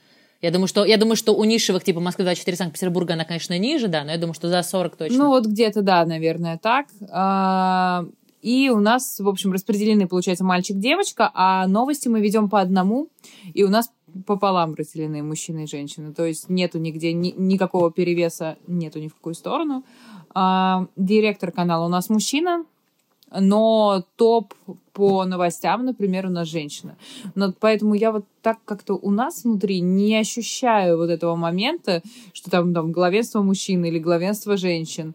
[0.40, 3.88] Я думаю, что, я думаю, что у нишевых, типа Москвы 24 Санкт-Петербурга, она, конечно, ниже,
[3.88, 5.18] да, но я думаю, что за 40 точно.
[5.18, 6.86] Ну, вот где-то, да, наверное, так.
[7.10, 8.04] А,
[8.42, 13.08] И у нас, в общем, распределены, получается, мальчик-девочка, а новости мы ведем по одному,
[13.52, 13.90] и у нас
[14.26, 16.14] пополам разделены мужчины и женщины.
[16.14, 19.84] То есть нету нигде ни- никакого перевеса, нету ни в какую сторону.
[20.34, 22.64] А, Директор канала у нас мужчина,
[23.32, 24.54] но топ
[24.92, 26.96] по новостям, например, у нас женщина.
[27.34, 32.50] Но поэтому я вот так как-то у нас внутри не ощущаю вот этого момента, что
[32.50, 35.14] там, там главенство мужчин или главенство женщин.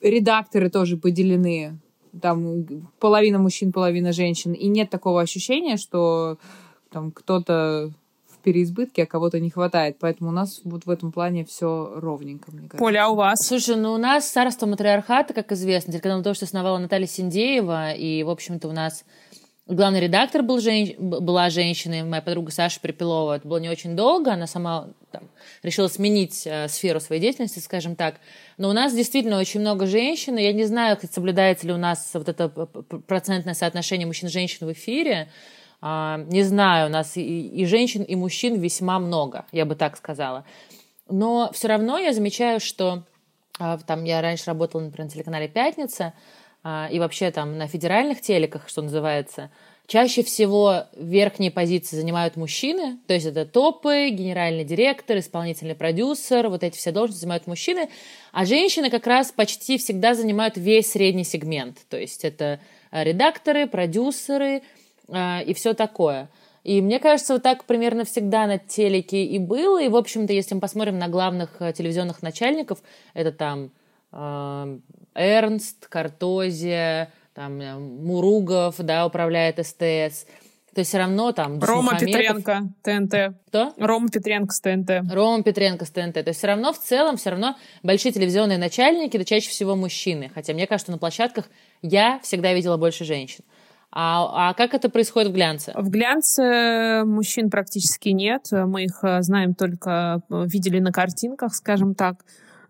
[0.00, 1.78] Редакторы тоже поделены.
[2.22, 2.64] Там
[3.00, 4.52] половина мужчин, половина женщин.
[4.52, 6.38] И нет такого ощущения, что
[6.90, 7.92] там кто-то
[8.46, 9.96] переизбытке, а кого-то не хватает.
[9.98, 12.78] Поэтому у нас вот в этом плане все ровненько, мне кажется.
[12.78, 13.44] Поля, а у вас?
[13.44, 18.22] Слушай, ну у нас царство матриархата, как известно, телеканал то, что основала Наталья Синдеева, и,
[18.22, 19.04] в общем-то, у нас
[19.66, 20.94] главный редактор был жен...
[20.96, 23.34] была женщина, моя подруга Саша Припилова.
[23.38, 25.24] Это было не очень долго, она сама там,
[25.64, 28.20] решила сменить э, сферу своей деятельности, скажем так.
[28.58, 32.10] Но у нас действительно очень много женщин, и я не знаю, соблюдается ли у нас
[32.14, 35.30] вот это процентное соотношение мужчин и женщин в эфире.
[35.88, 39.96] А, не знаю, у нас и, и женщин, и мужчин весьма много, я бы так
[39.96, 40.44] сказала.
[41.08, 43.04] Но все равно я замечаю, что
[43.60, 46.12] а, там я раньше работала, например, на телеканале «Пятница»,
[46.64, 49.52] а, и вообще там на федеральных телеках, что называется,
[49.86, 56.64] чаще всего верхние позиции занимают мужчины, то есть это топы, генеральный директор, исполнительный продюсер, вот
[56.64, 57.90] эти все должности занимают мужчины,
[58.32, 62.58] а женщины как раз почти всегда занимают весь средний сегмент, то есть это
[62.90, 64.62] а, редакторы, продюсеры
[65.08, 66.28] а, и все такое.
[66.66, 69.80] И мне кажется, вот так примерно всегда на телеке и было.
[69.80, 72.80] И, в общем-то, если мы посмотрим на главных э, телевизионных начальников,
[73.14, 73.70] это там
[74.10, 74.78] э,
[75.14, 80.26] Эрнст, Картозия, там э, Муругов, да, управляет СТС.
[80.76, 81.98] То есть все равно там Рома.
[81.98, 83.36] Петренко, ТНТ.
[83.46, 83.72] Кто?
[83.78, 85.10] Рома Петренко с ТНТ.
[85.10, 86.14] Рома Петренко с ТНТ.
[86.14, 90.30] То есть все равно в целом, все равно большие телевизионные начальники, это чаще всего мужчины.
[90.34, 91.48] Хотя мне кажется, на площадках
[91.80, 93.44] я всегда видела больше женщин.
[93.92, 95.72] А, а как это происходит в глянце?
[95.74, 98.48] В глянце мужчин практически нет.
[98.50, 102.16] Мы их э, знаем только, э, видели на картинках, скажем так.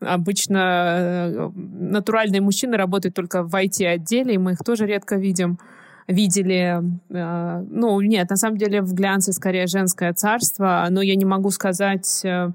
[0.01, 5.59] Обычно э, натуральные мужчины работают только в IT-отделе, и мы их тоже редко видим.
[6.07, 11.25] Видели, э, ну, нет, на самом деле в глянце скорее женское царство, но я не
[11.25, 12.51] могу сказать, э,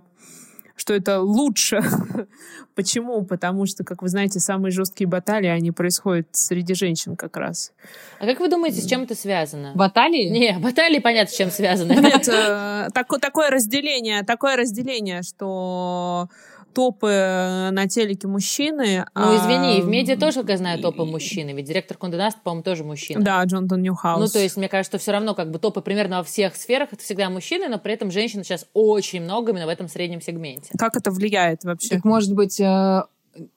[0.81, 1.79] что это лучше.
[2.75, 3.23] Почему?
[3.23, 7.71] Потому что, как вы знаете, самые жесткие баталии, они происходят среди женщин как раз.
[8.19, 9.73] А как вы думаете, с чем это связано?
[9.75, 10.27] Баталии?
[10.29, 11.93] Не, баталии понятно, с чем связаны.
[11.93, 16.29] Нет, э, тако- такое разделение, такое разделение, что
[16.73, 19.05] топы э, на телеке мужчины.
[19.15, 21.51] Ну, извини, и в медиа тоже, как я знаю, топы мужчины.
[21.51, 23.23] Ведь директор Condé Nast, по-моему, тоже мужчина.
[23.23, 24.19] Да, Джонатан Ньюхаус.
[24.19, 26.89] Ну, то есть, мне кажется, что все равно как бы топы примерно во всех сферах
[26.91, 30.71] это всегда мужчины, но при этом женщин сейчас очень много именно в этом среднем сегменте.
[30.77, 31.89] Как это влияет вообще?
[31.89, 33.03] Так, может быть, э,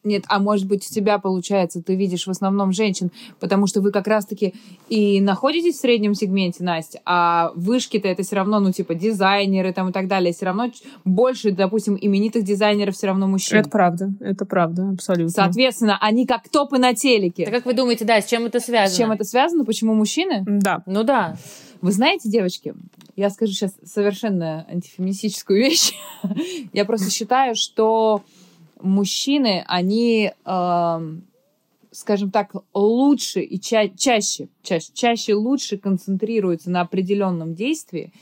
[0.05, 3.11] нет, а может быть, у тебя получается, ты видишь в основном женщин,
[3.41, 4.55] потому что вы как раз-таки
[4.89, 9.89] и находитесь в среднем сегменте, Настя, а вышки-то это все равно, ну, типа, дизайнеры там
[9.89, 10.71] и так далее, все равно
[11.05, 13.59] больше, допустим, именитых дизайнеров все равно мужчин.
[13.59, 15.31] Это правда, это правда, абсолютно.
[15.31, 17.47] Соответственно, они как топы на телеке.
[17.47, 18.95] Да как вы думаете, да, с чем это связано?
[18.95, 19.65] С чем это связано?
[19.65, 20.45] Почему мужчины?
[20.47, 20.83] Да.
[20.87, 21.37] Ну да.
[21.81, 22.75] Вы знаете, девочки,
[23.17, 25.93] я скажу сейчас совершенно антифеминистическую вещь.
[26.73, 28.23] я просто считаю, что
[28.85, 31.17] мужчины, они, э,
[31.91, 38.13] скажем так, лучше и ча- чаще, чаще, чаще лучше концентрируются на определенном действии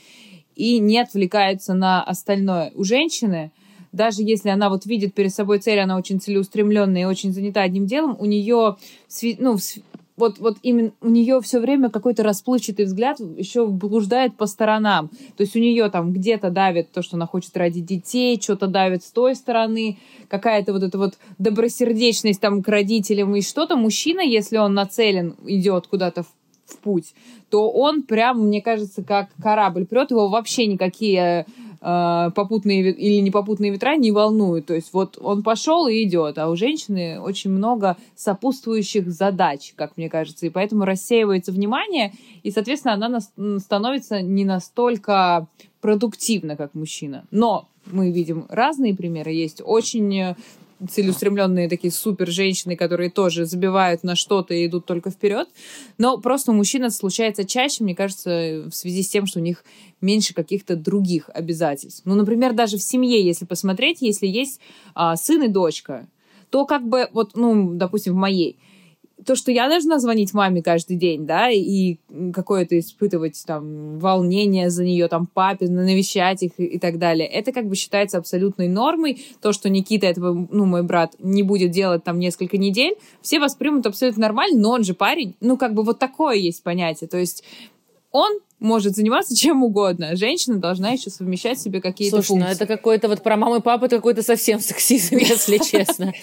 [0.55, 2.71] и не отвлекаются на остальное.
[2.75, 3.51] У женщины,
[3.91, 7.85] даже если она вот видит перед собой цель, она очень целеустремленная и очень занята одним
[7.85, 8.77] делом, у нее
[9.39, 9.57] ну,
[10.15, 15.09] вот, вот именно у нее все время какой-то расплывчатый взгляд еще блуждает по сторонам.
[15.37, 19.03] То есть у нее там где-то давит то, что она хочет родить детей, что-то давит
[19.03, 19.97] с той стороны,
[20.27, 23.75] какая-то вот эта вот добросердечность там к родителям и что-то.
[23.75, 26.27] Мужчина, если он нацелен, идет куда-то в,
[26.65, 27.15] в путь,
[27.49, 31.45] то он прям, мне кажется, как корабль прет, его вообще никакие э,
[31.83, 34.67] попутные или непопутные ветра не волнуют.
[34.67, 39.97] То есть вот он пошел и идет, а у женщины очень много сопутствующих задач, как
[39.97, 42.13] мне кажется, и поэтому рассеивается внимание,
[42.43, 43.19] и, соответственно, она
[43.59, 45.47] становится не настолько
[45.81, 47.25] продуктивна, как мужчина.
[47.31, 49.31] Но мы видим разные примеры.
[49.31, 50.35] Есть очень
[50.89, 55.47] целеустремленные такие супер женщины, которые тоже забивают на что-то и идут только вперед.
[55.97, 59.43] Но просто у мужчин это случается чаще, мне кажется, в связи с тем, что у
[59.43, 59.63] них
[60.01, 62.01] меньше каких-то других обязательств.
[62.05, 64.59] Ну, например, даже в семье, если посмотреть, если есть
[64.95, 66.07] а, сын и дочка,
[66.49, 68.59] то как бы вот, ну, допустим, в моей,
[69.25, 71.97] то, что я должна звонить маме каждый день, да, и
[72.33, 77.51] какое-то испытывать там волнение за нее, там папе, навещать их и, и так далее, это
[77.51, 79.25] как бы считается абсолютной нормой.
[79.41, 83.85] То, что Никита этого, ну, мой брат, не будет делать там несколько недель, все воспримут
[83.85, 85.35] абсолютно нормально, но он же парень.
[85.41, 87.07] Ну, как бы вот такое есть понятие.
[87.07, 87.43] То есть
[88.11, 90.15] он может заниматься чем угодно.
[90.15, 92.47] Женщина должна еще совмещать себе какие-то Слушай, функции.
[92.47, 96.13] ну это какой-то вот про маму и папу, это какой-то совсем сексизм, если честно.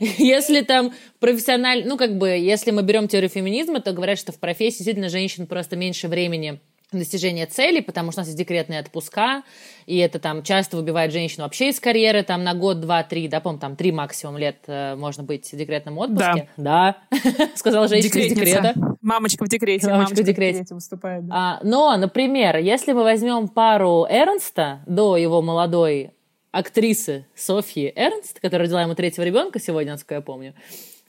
[0.00, 4.38] Если там профессионально, ну как бы, если мы берем теорию феминизма, то говорят, что в
[4.38, 6.60] профессии действительно женщин просто меньше времени
[6.98, 9.42] достижения целей, потому что у нас есть декретные отпуска,
[9.86, 13.40] и это там часто выбивает женщину вообще из карьеры, там на год, два, три, да,
[13.40, 16.48] по там три максимум лет э, можно быть в декретном отпуске.
[16.56, 16.96] Да.
[17.10, 18.74] Да, сказала женщина из декрета.
[19.00, 19.88] Мамочка в декрете.
[19.88, 20.74] Мамочка в декрете.
[20.74, 21.26] выступает.
[21.26, 21.34] Да.
[21.34, 26.12] А, но, например, если мы возьмем пару Эрнста до его молодой
[26.52, 30.54] актрисы Софьи Эрнст, которая родила ему третьего ребенка сегодня, насколько я помню,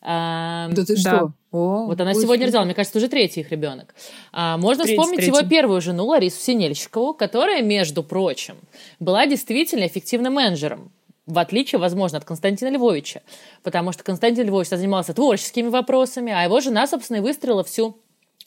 [0.02, 1.34] а, да ты что?
[1.52, 3.94] О, вот она сегодня родила, мне кажется, уже третий их ребенок.
[4.32, 5.38] А, можно третий, вспомнить третий.
[5.38, 8.56] его первую жену Ларису Синельщикову, которая, между прочим,
[9.00, 10.92] была действительно эффективным менеджером.
[11.28, 13.22] В отличие, возможно, от Константина Львовича.
[13.64, 17.98] Потому что Константин Львович занимался творческими вопросами, а его жена, собственно, и выстроила всю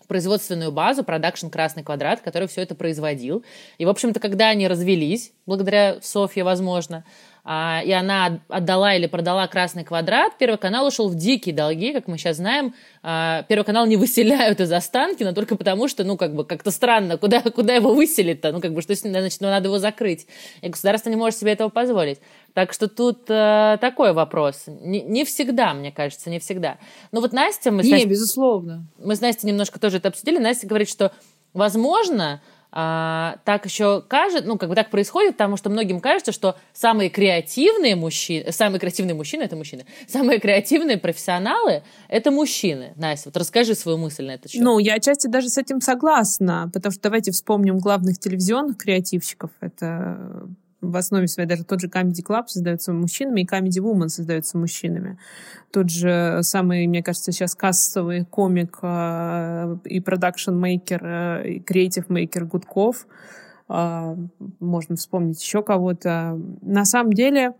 [0.09, 3.45] производственную базу, продакшн «Красный квадрат», который все это производил.
[3.79, 7.05] И, в общем-то, когда они развелись, благодаря Софье, возможно,
[7.45, 12.09] а, и она отдала или продала «Красный квадрат», Первый канал ушел в дикие долги, как
[12.09, 12.75] мы сейчас знаем.
[13.03, 17.19] А, Первый канал не выселяют из Останкина только потому, что, ну, как бы, как-то странно,
[17.19, 18.51] куда, куда его выселить-то?
[18.51, 20.27] Ну, как бы, что с ним, значит, ну, надо его закрыть.
[20.63, 22.19] И государство не может себе этого позволить.
[22.55, 24.65] Так что тут э, такой вопрос.
[24.67, 26.79] Не, не всегда, мне кажется, не всегда.
[27.13, 27.71] Ну, вот Настя...
[27.71, 28.87] Мы Не, Настей, безусловно.
[28.99, 30.39] мы с Настей немножко тоже это обсудили.
[30.39, 31.13] Настя говорит, что,
[31.53, 32.41] возможно,
[32.77, 37.09] а, так еще кажется, ну, как бы так происходит, потому что многим кажется, что самые
[37.09, 42.93] креативные мужчины, самые креативные мужчины– это мужчины, самые креативные профессионалы– это мужчины.
[42.97, 44.61] Настя, вот расскажи свою мысль на этот счет.
[44.61, 49.53] Ну, я отчасти даже с этим согласна, потому что давайте вспомним главных телевизионных креативщиков.
[49.61, 50.49] Это
[50.91, 55.19] в основе своей даже тот же Comedy Club создается мужчинами, и Comedy Woman создается мужчинами.
[55.71, 63.07] Тот же самый, мне кажется, сейчас кассовый комик э, и production-maker, э, и creative-maker Гудков.
[63.69, 64.17] Э,
[64.61, 66.41] можно вспомнить еще кого-то.
[66.63, 67.55] На самом деле,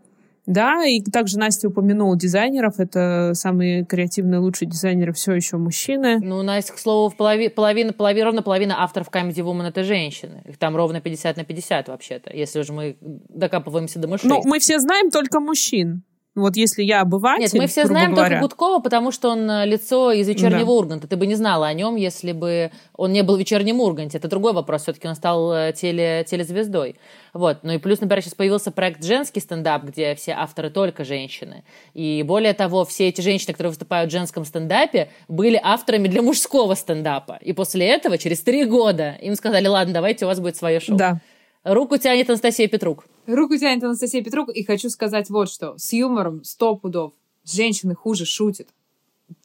[0.45, 2.79] да, и также Настя упомянула дизайнеров.
[2.79, 6.19] Это самые креативные, лучшие дизайнеры все еще мужчины.
[6.19, 10.43] Ну, Настя, к слову, полови, половина, половина, ровно половина авторов Comedy Woman— это женщины.
[10.45, 14.29] Их там ровно 50 на 50 вообще-то, если уже мы докапываемся до мышей.
[14.29, 16.03] Ну, мы все знаем только мужчин.
[16.35, 19.65] Вот если я обыватель, Нет, мы все знаем говоря, только Гудкова, потому что он э,
[19.65, 20.71] лицо из «Вечернего Да.
[20.71, 21.07] Урганта».
[21.07, 24.17] Ты бы не знала о нем, если бы он не был в «Вечернем Урганте».
[24.17, 24.81] Это другой вопрос.
[24.81, 26.97] Все-таки он стал э, теле, телезвездой.
[27.33, 27.59] Вот.
[27.63, 31.63] Ну и плюс, например, сейчас появился проект «Женский стендап», где все авторы только женщины.
[31.93, 36.75] И более того, все эти женщины, которые выступают в женском стендапе, были авторами для мужского
[36.75, 37.39] стендапа.
[37.39, 40.97] И после этого, через три года, им сказали, ладно, давайте у вас будет свое шоу.
[40.97, 41.21] Да.
[41.63, 43.05] Руку тянет Анастасия Петрук.
[43.27, 45.77] Руку тянет Анастасия Петрук, и хочу сказать вот что.
[45.77, 47.13] С юмором сто пудов.
[47.43, 48.69] Женщины хуже шутят.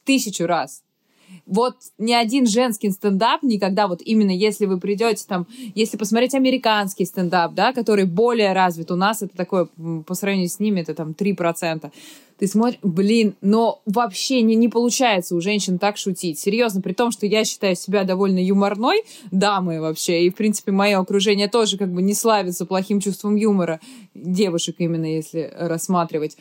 [0.03, 0.83] Тысячу раз.
[1.45, 7.05] Вот ни один женский стендап никогда, вот именно если вы придете там, если посмотреть американский
[7.05, 9.67] стендап, да, который более развит, у нас это такое,
[10.05, 11.91] по сравнению с ними, это там 3%.
[12.41, 16.39] Ты смотришь, блин, но вообще не, не получается у женщин так шутить.
[16.39, 20.97] Серьезно, при том, что я считаю себя довольно юморной дамой вообще, и, в принципе, мое
[20.97, 23.79] окружение тоже как бы не славится плохим чувством юмора,
[24.15, 26.35] девушек именно, если рассматривать,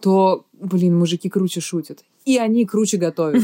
[0.00, 2.04] то, блин, мужики круче шутят.
[2.24, 3.42] И они круче готовят.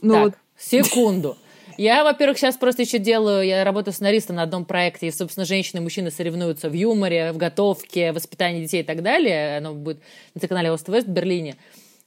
[0.00, 1.36] Ну так, вот секунду.
[1.78, 5.78] Я, во-первых, сейчас просто еще делаю, я работаю сценаристом на одном проекте, и, собственно, женщины
[5.78, 9.58] и мужчины соревнуются в юморе, в готовке, воспитании детей и так далее.
[9.58, 10.00] Оно будет
[10.34, 11.56] на телеканале Ост-Вест в Берлине.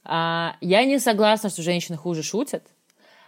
[0.04, 2.62] А, я не согласна, что женщины хуже шутят,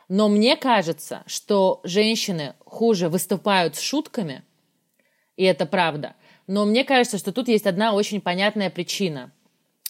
[0.09, 4.43] но мне кажется, что женщины хуже выступают с шутками,
[5.37, 6.15] и это правда.
[6.47, 9.33] Но мне кажется, что тут есть одна очень понятная причина.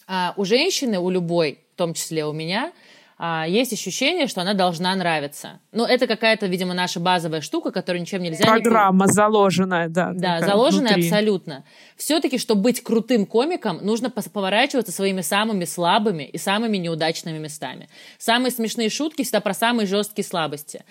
[0.07, 2.73] А, у женщины, у любой, в том числе у меня,
[3.21, 5.59] а, есть ощущение, что она должна нравиться.
[5.73, 8.45] Ну, это какая-то, видимо, наша базовая штука, которую ничем нельзя...
[8.45, 10.13] не Программа заложенная, да.
[10.15, 11.09] да, заложенная внутри.
[11.09, 11.65] абсолютно.
[11.97, 17.89] Все-таки, чтобы быть крутым комиком, нужно поворачиваться своими самыми слабыми и самыми неудачными местами.
[18.19, 20.85] Самые смешные шутки всегда про самые жесткие слабости.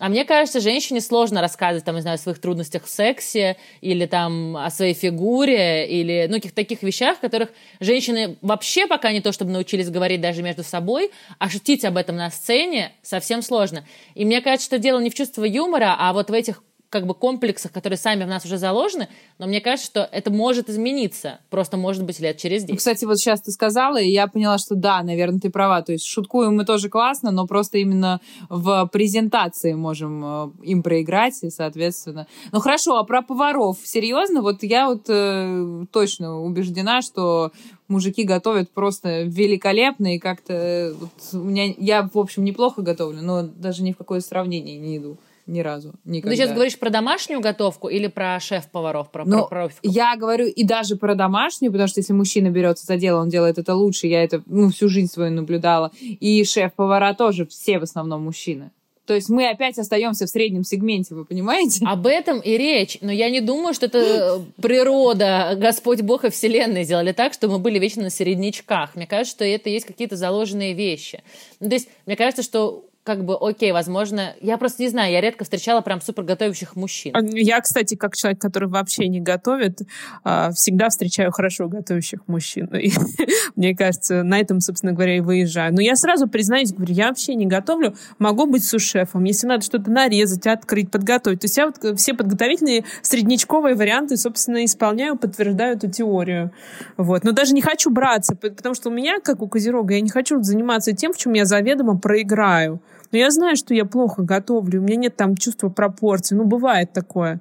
[0.00, 4.06] А мне кажется, женщине сложно рассказывать, там, не знаю, о своих трудностях в сексе или
[4.06, 9.30] там о своей фигуре или, ну, каких-то таких вещах, которых женщины вообще пока не то,
[9.30, 13.84] чтобы научились говорить даже между собой, а шутить об этом на сцене совсем сложно.
[14.14, 17.14] И мне кажется, что дело не в чувстве юмора, а вот в этих как бы
[17.14, 21.76] комплексах, которые сами в нас уже заложены, но мне кажется, что это может измениться, просто
[21.76, 22.78] может быть лет через Ну, 10.
[22.78, 25.82] Кстати, вот сейчас ты сказала, и я поняла, что да, наверное, ты права.
[25.82, 31.38] То есть шуткуем мы тоже классно, но просто именно в презентации можем э, им проиграть,
[31.42, 32.26] и, соответственно...
[32.50, 34.42] Ну хорошо, а про поваров, серьезно?
[34.42, 37.52] Вот я вот э, точно убеждена, что
[37.86, 41.72] мужики готовят просто великолепно, и как-то э, вот у меня...
[41.78, 45.18] Я, в общем, неплохо готовлю, но даже ни в какое сравнение не иду.
[45.50, 45.94] Ни разу.
[46.04, 46.30] Никогда.
[46.30, 49.80] Ты сейчас говоришь про домашнюю готовку или про шеф-поваров, про, Ну, про профиков?
[49.82, 53.58] Я говорю и даже про домашнюю, потому что если мужчина берется за дело, он делает
[53.58, 54.06] это лучше.
[54.06, 55.90] Я это ну, всю жизнь свою наблюдала.
[56.00, 58.70] И шеф-повара тоже все в основном мужчины.
[59.06, 61.84] То есть мы опять остаемся в среднем сегменте, вы понимаете?
[61.84, 62.98] Об этом и речь.
[63.00, 67.48] Но я не думаю, что это э, природа, Господь Бог и Вселенная сделали так, что
[67.48, 68.94] мы были вечно на середнячках.
[68.94, 71.24] Мне кажется, что это есть какие-то заложенные вещи.
[71.58, 75.22] Ну, то есть, мне кажется, что как бы, окей, возможно, я просто не знаю, я
[75.22, 77.12] редко встречала прям супер готовящих мужчин.
[77.16, 79.80] А, Я, кстати, как человек, который вообще не готовит,
[80.22, 82.66] а, всегда встречаю хорошо готовящих мужчин.
[82.76, 82.92] И
[83.56, 85.72] мне кажется, на этом, собственно говоря, и выезжаю.
[85.74, 89.24] Но я сразу признаюсь, говорю, я вообще не готовлю, могу быть сушефом.
[89.24, 91.40] Если надо что-то нарезать, открыть, подготовить.
[91.40, 96.52] То есть я вот э, все подготовительные среднячковые варианты, собственно, исполняю, подтверждаю эту теорию.
[96.98, 97.24] Вот.
[97.24, 100.42] Но даже не хочу браться, потому что у меня, как у Козерога, я не хочу
[100.42, 102.82] заниматься тем, в чем я заведомо проиграю.
[103.12, 106.36] Но я знаю, что я плохо готовлю, у меня нет там чувства пропорций.
[106.36, 107.40] Ну, бывает такое.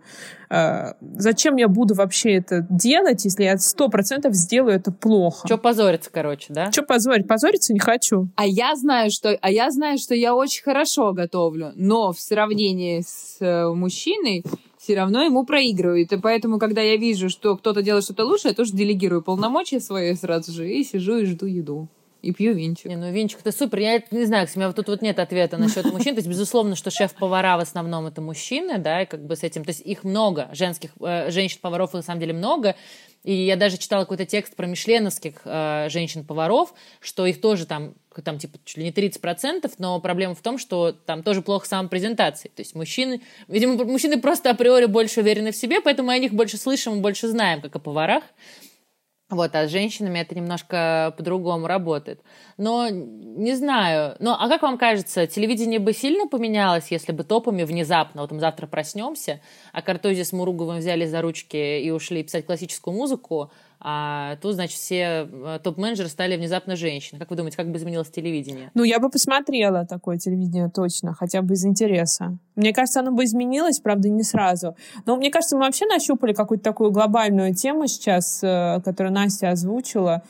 [0.49, 5.47] А, Зачем я буду вообще это делать, если я сто процентов сделаю это плохо?
[5.47, 6.71] Че позориться, короче, да?
[6.71, 7.27] Че позорить?
[7.27, 8.29] Позориться не хочу.
[8.35, 13.01] А я знаю, что, а я знаю, что я очень хорошо готовлю, но в сравнении
[13.01, 14.43] с э, мужчиной
[14.79, 16.11] все равно ему проигрывают.
[16.11, 20.15] И поэтому, когда я вижу, что кто-то делает что-то лучше, я тоже делегирую полномочия свои
[20.15, 21.89] сразу же и сижу и жду еду.
[22.21, 22.87] И пью винчик.
[22.87, 23.79] Не, ну Винчик, ты супер.
[23.79, 26.15] Я не знаю, у меня тут вот нет ответа насчет мужчин.
[26.15, 29.63] То есть, безусловно, что шеф-повара в основном это мужчины, да, и как бы с этим,
[29.63, 32.75] то есть их много, женских, э, женщин-поваров на самом деле много.
[33.23, 37.93] И я даже читала какой-то текст про мишленовских э, женщин-поваров, что их тоже там,
[38.23, 42.49] там типа чуть ли не 30%, но проблема в том, что там тоже плохо самопрезентации.
[42.49, 46.33] То есть мужчины, видимо, мужчины просто априори больше уверены в себе, поэтому мы о них
[46.33, 48.23] больше слышим и больше знаем, как о поварах.
[49.29, 52.21] Вот, а с женщинами это немножко по-другому работает.
[52.57, 54.15] Но не знаю.
[54.19, 58.39] Ну, а как вам кажется, телевидение бы сильно поменялось, если бы топами внезапно, вот мы
[58.39, 59.39] завтра проснемся,
[59.71, 63.51] а Картози с Муруговым взяли за ручки и ушли писать классическую музыку,
[63.81, 67.17] а тут, значит, все э, топ-менеджеры стали внезапно женщины.
[67.17, 68.71] Как вы думаете, как бы изменилось телевидение?
[68.73, 72.37] Ну, я бы посмотрела такое телевидение точно, хотя бы из интереса.
[72.57, 74.75] Мне кажется, оно бы изменилось, правда, не сразу.
[75.05, 80.23] Но мне кажется, мы вообще нащупали какую-то такую глобальную тему сейчас, э, которую Настя озвучила.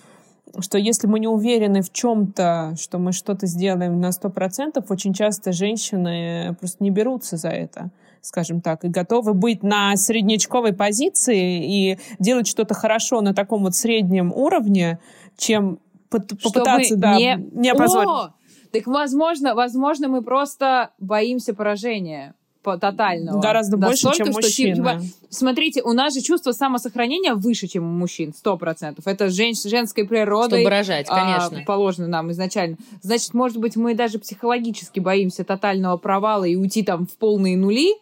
[0.59, 5.51] что если мы не уверены в чем-то, что мы что-то сделаем на 100%, очень часто
[5.51, 7.91] женщины просто не берутся за это
[8.21, 13.75] скажем так, и готовы быть на среднячковой позиции и делать что-то хорошо на таком вот
[13.75, 14.99] среднем уровне,
[15.37, 18.09] чем попытаться, да, не, не опозорить.
[18.09, 18.33] О!
[18.71, 22.35] Так, возможно, возможно, мы просто боимся поражения
[22.77, 23.39] тотального.
[23.39, 24.75] Гораздо больше, чем мужчины.
[24.75, 29.07] Типа, смотрите, у нас же чувство самосохранения выше, чем у мужчин, сто процентов.
[29.07, 30.59] Это жен, женской природой.
[30.59, 31.59] Чтобы рожать, конечно.
[31.59, 32.77] А, положено нам изначально.
[33.01, 37.93] Значит, может быть, мы даже психологически боимся тотального провала и уйти там в полные нули,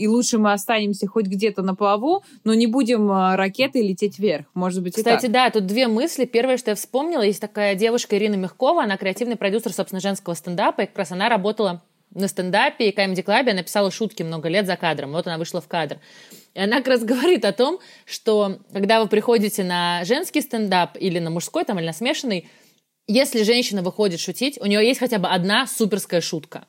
[0.00, 4.46] и лучше мы останемся хоть где-то на плаву, но не будем а, ракетой лететь вверх.
[4.54, 5.32] Может быть, Кстати, так.
[5.32, 6.24] да, тут две мысли.
[6.24, 10.80] Первое, что я вспомнила, есть такая девушка Ирина Мягкова, она креативный продюсер, собственно, женского стендапа,
[10.80, 11.82] и как раз она работала
[12.14, 15.12] на стендапе и Comedy Club, она писала шутки много лет за кадром.
[15.12, 15.98] Вот она вышла в кадр.
[16.54, 21.18] И она как раз говорит о том, что когда вы приходите на женский стендап или
[21.18, 22.48] на мужской, там, или на смешанный,
[23.06, 26.64] если женщина выходит шутить, у нее есть хотя бы одна суперская шутка.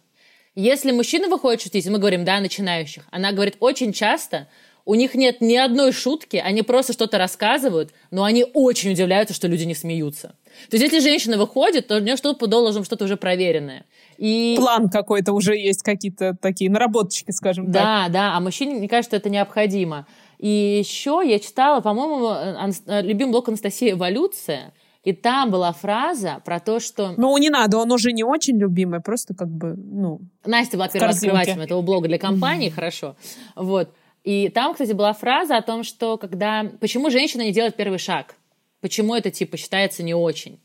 [0.56, 4.48] Если мужчина выходит шутить, мы говорим, да, начинающих, она говорит, очень часто
[4.84, 9.48] у них нет ни одной шутки, они просто что-то рассказывают, но они очень удивляются, что
[9.48, 10.36] люди не смеются.
[10.70, 13.86] То есть, если женщина выходит, то у нее что-то должно что-то уже проверенное.
[14.18, 14.56] И...
[14.58, 17.84] План какой-то уже есть, какие-то такие наработочки, скажем да, так.
[17.84, 20.06] Да, да, а мужчине, мне кажется, это необходимо.
[20.40, 24.74] И еще я читала, по-моему, любим блог Анастасии «Эволюция»,
[25.04, 27.14] и там была фраза про то, что...
[27.18, 30.20] Ну, не надо, он уже не очень любимый, просто как бы, ну...
[30.46, 33.16] Настя была первооткрывателем этого блога для компании, хорошо.
[33.56, 33.90] Вот.
[34.24, 36.66] И там, кстати, была фраза о том, что когда...
[36.80, 38.36] Почему женщина не делает первый шаг?
[38.80, 40.60] Почему это, типа, считается не очень?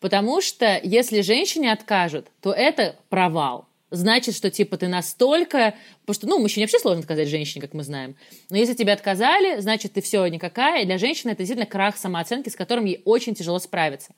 [0.00, 5.74] Потому что если женщине откажут, то это провал значит, что типа ты настолько...
[6.00, 8.16] Потому что, ну, мужчине вообще сложно сказать женщине, как мы знаем.
[8.50, 10.82] Но если тебе отказали, значит, ты все никакая.
[10.82, 14.14] И для женщины это действительно крах самооценки, с которым ей очень тяжело справиться.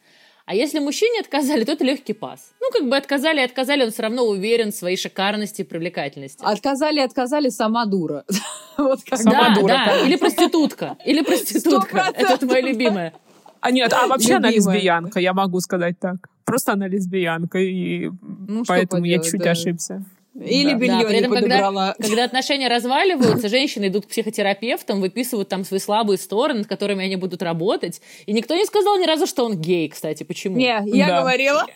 [0.47, 2.53] А если мужчине отказали, то это легкий пас.
[2.61, 6.43] Ну, как бы отказали, отказали, он все равно уверен в своей шикарности и привлекательности.
[6.43, 8.25] Отказали, отказали, сама дура.
[8.77, 9.21] вот как.
[9.21, 9.68] Сама дура.
[9.68, 10.97] Да, или проститутка.
[11.05, 12.12] Или проститутка.
[12.14, 13.14] Это твоя любимая.
[13.61, 14.49] А нет, а вообще Любимая.
[14.49, 16.17] она лесбиянка, я могу сказать так.
[16.45, 19.51] Просто она лесбиянка, и ну, поэтому я чуть да.
[19.51, 20.05] ошибся.
[20.35, 20.79] Или да.
[20.79, 25.81] белье да, при этом, когда, когда отношения разваливаются, женщины идут к психотерапевтам, выписывают там свои
[25.81, 28.01] слабые стороны, над которыми они будут работать.
[28.27, 30.23] И никто не сказал ни разу, что он гей, кстати.
[30.23, 30.57] Почему?
[30.57, 31.21] Не, я да.
[31.21, 31.67] говорила.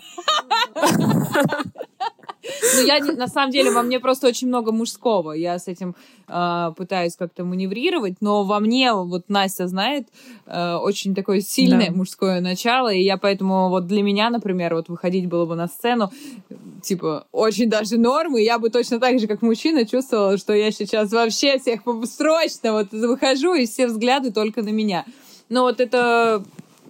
[2.77, 5.33] Ну, я, на самом деле, во мне просто очень много мужского.
[5.33, 5.95] Я с этим
[6.29, 10.09] э, пытаюсь как-то маневрировать, но во мне, вот Настя знает,
[10.47, 11.97] э, очень такое сильное да.
[11.97, 16.11] мужское начало, и я поэтому вот для меня, например, вот выходить было бы на сцену,
[16.83, 21.13] типа, очень даже нормы, я бы точно так же, как мужчина, чувствовала, что я сейчас
[21.13, 25.05] вообще всех срочно вот выхожу, и все взгляды только на меня.
[25.49, 26.43] Но вот это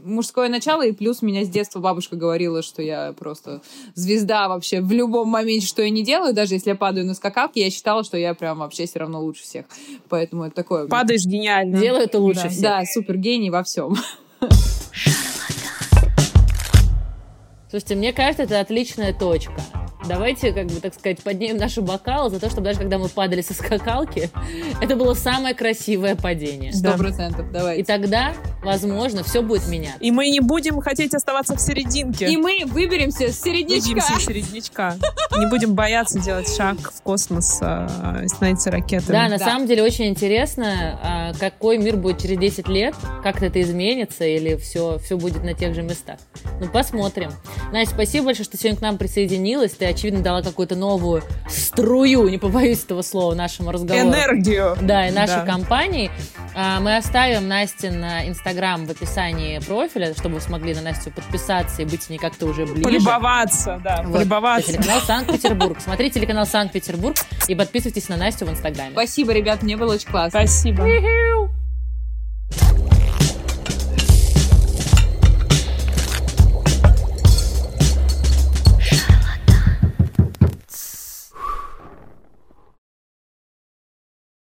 [0.04, 3.62] мужское начало, и плюс меня с детства бабушка говорила, что я просто
[3.94, 7.62] звезда вообще в любом моменте, что я не делаю, даже если я падаю на скакалке,
[7.62, 9.66] я считала, что я прям вообще все равно лучше всех.
[10.08, 10.86] Поэтому это такое...
[10.86, 11.78] Падаешь гениально.
[11.78, 12.48] Делаю это лучше да.
[12.48, 12.62] всех.
[12.62, 13.96] Да, супер гений во всем.
[17.70, 19.52] Слушайте, мне кажется, это отличная точка.
[20.08, 23.40] Давайте, как бы, так сказать, поднимем нашу бокал за то, чтобы даже когда мы падали
[23.40, 24.30] со скакалки,
[24.80, 26.72] это было самое красивое падение.
[26.72, 27.82] Сто процентов, давайте.
[27.82, 29.98] И тогда, возможно, все будет меняться.
[30.00, 32.26] И мы не будем хотеть оставаться в серединке.
[32.26, 33.88] И мы выберемся с середнячка.
[33.88, 34.96] Выберемся с середнячка.
[35.38, 39.12] Не будем бояться делать шаг в космос, а, становиться ракетами.
[39.12, 43.60] Да, на самом деле очень интересно, а, какой мир будет через 10 лет, как это
[43.60, 46.18] изменится, или все, все будет на тех же местах.
[46.60, 47.32] Ну, посмотрим.
[47.72, 49.72] Настя, спасибо большое, что сегодня к нам присоединилась.
[49.72, 54.08] Ты очевидно, дала какую-то новую струю, не побоюсь этого слова, нашему разговору.
[54.08, 54.76] Энергию.
[54.80, 55.46] Да, и нашей да.
[55.46, 56.10] компании.
[56.54, 61.82] А, мы оставим Насте на Инстаграм в описании профиля, чтобы вы смогли на Настю подписаться
[61.82, 62.82] и быть с ней как-то уже ближе.
[62.82, 64.18] Полюбоваться, да, вот.
[64.18, 64.72] полюбоваться.
[64.72, 65.78] Телеканал Санкт-Петербург.
[65.80, 67.16] Смотрите телеканал Санкт-Петербург
[67.48, 68.92] и подписывайтесь на Настю в Инстаграме.
[68.92, 70.46] Спасибо, ребят, мне было очень классно.
[70.46, 70.84] Спасибо.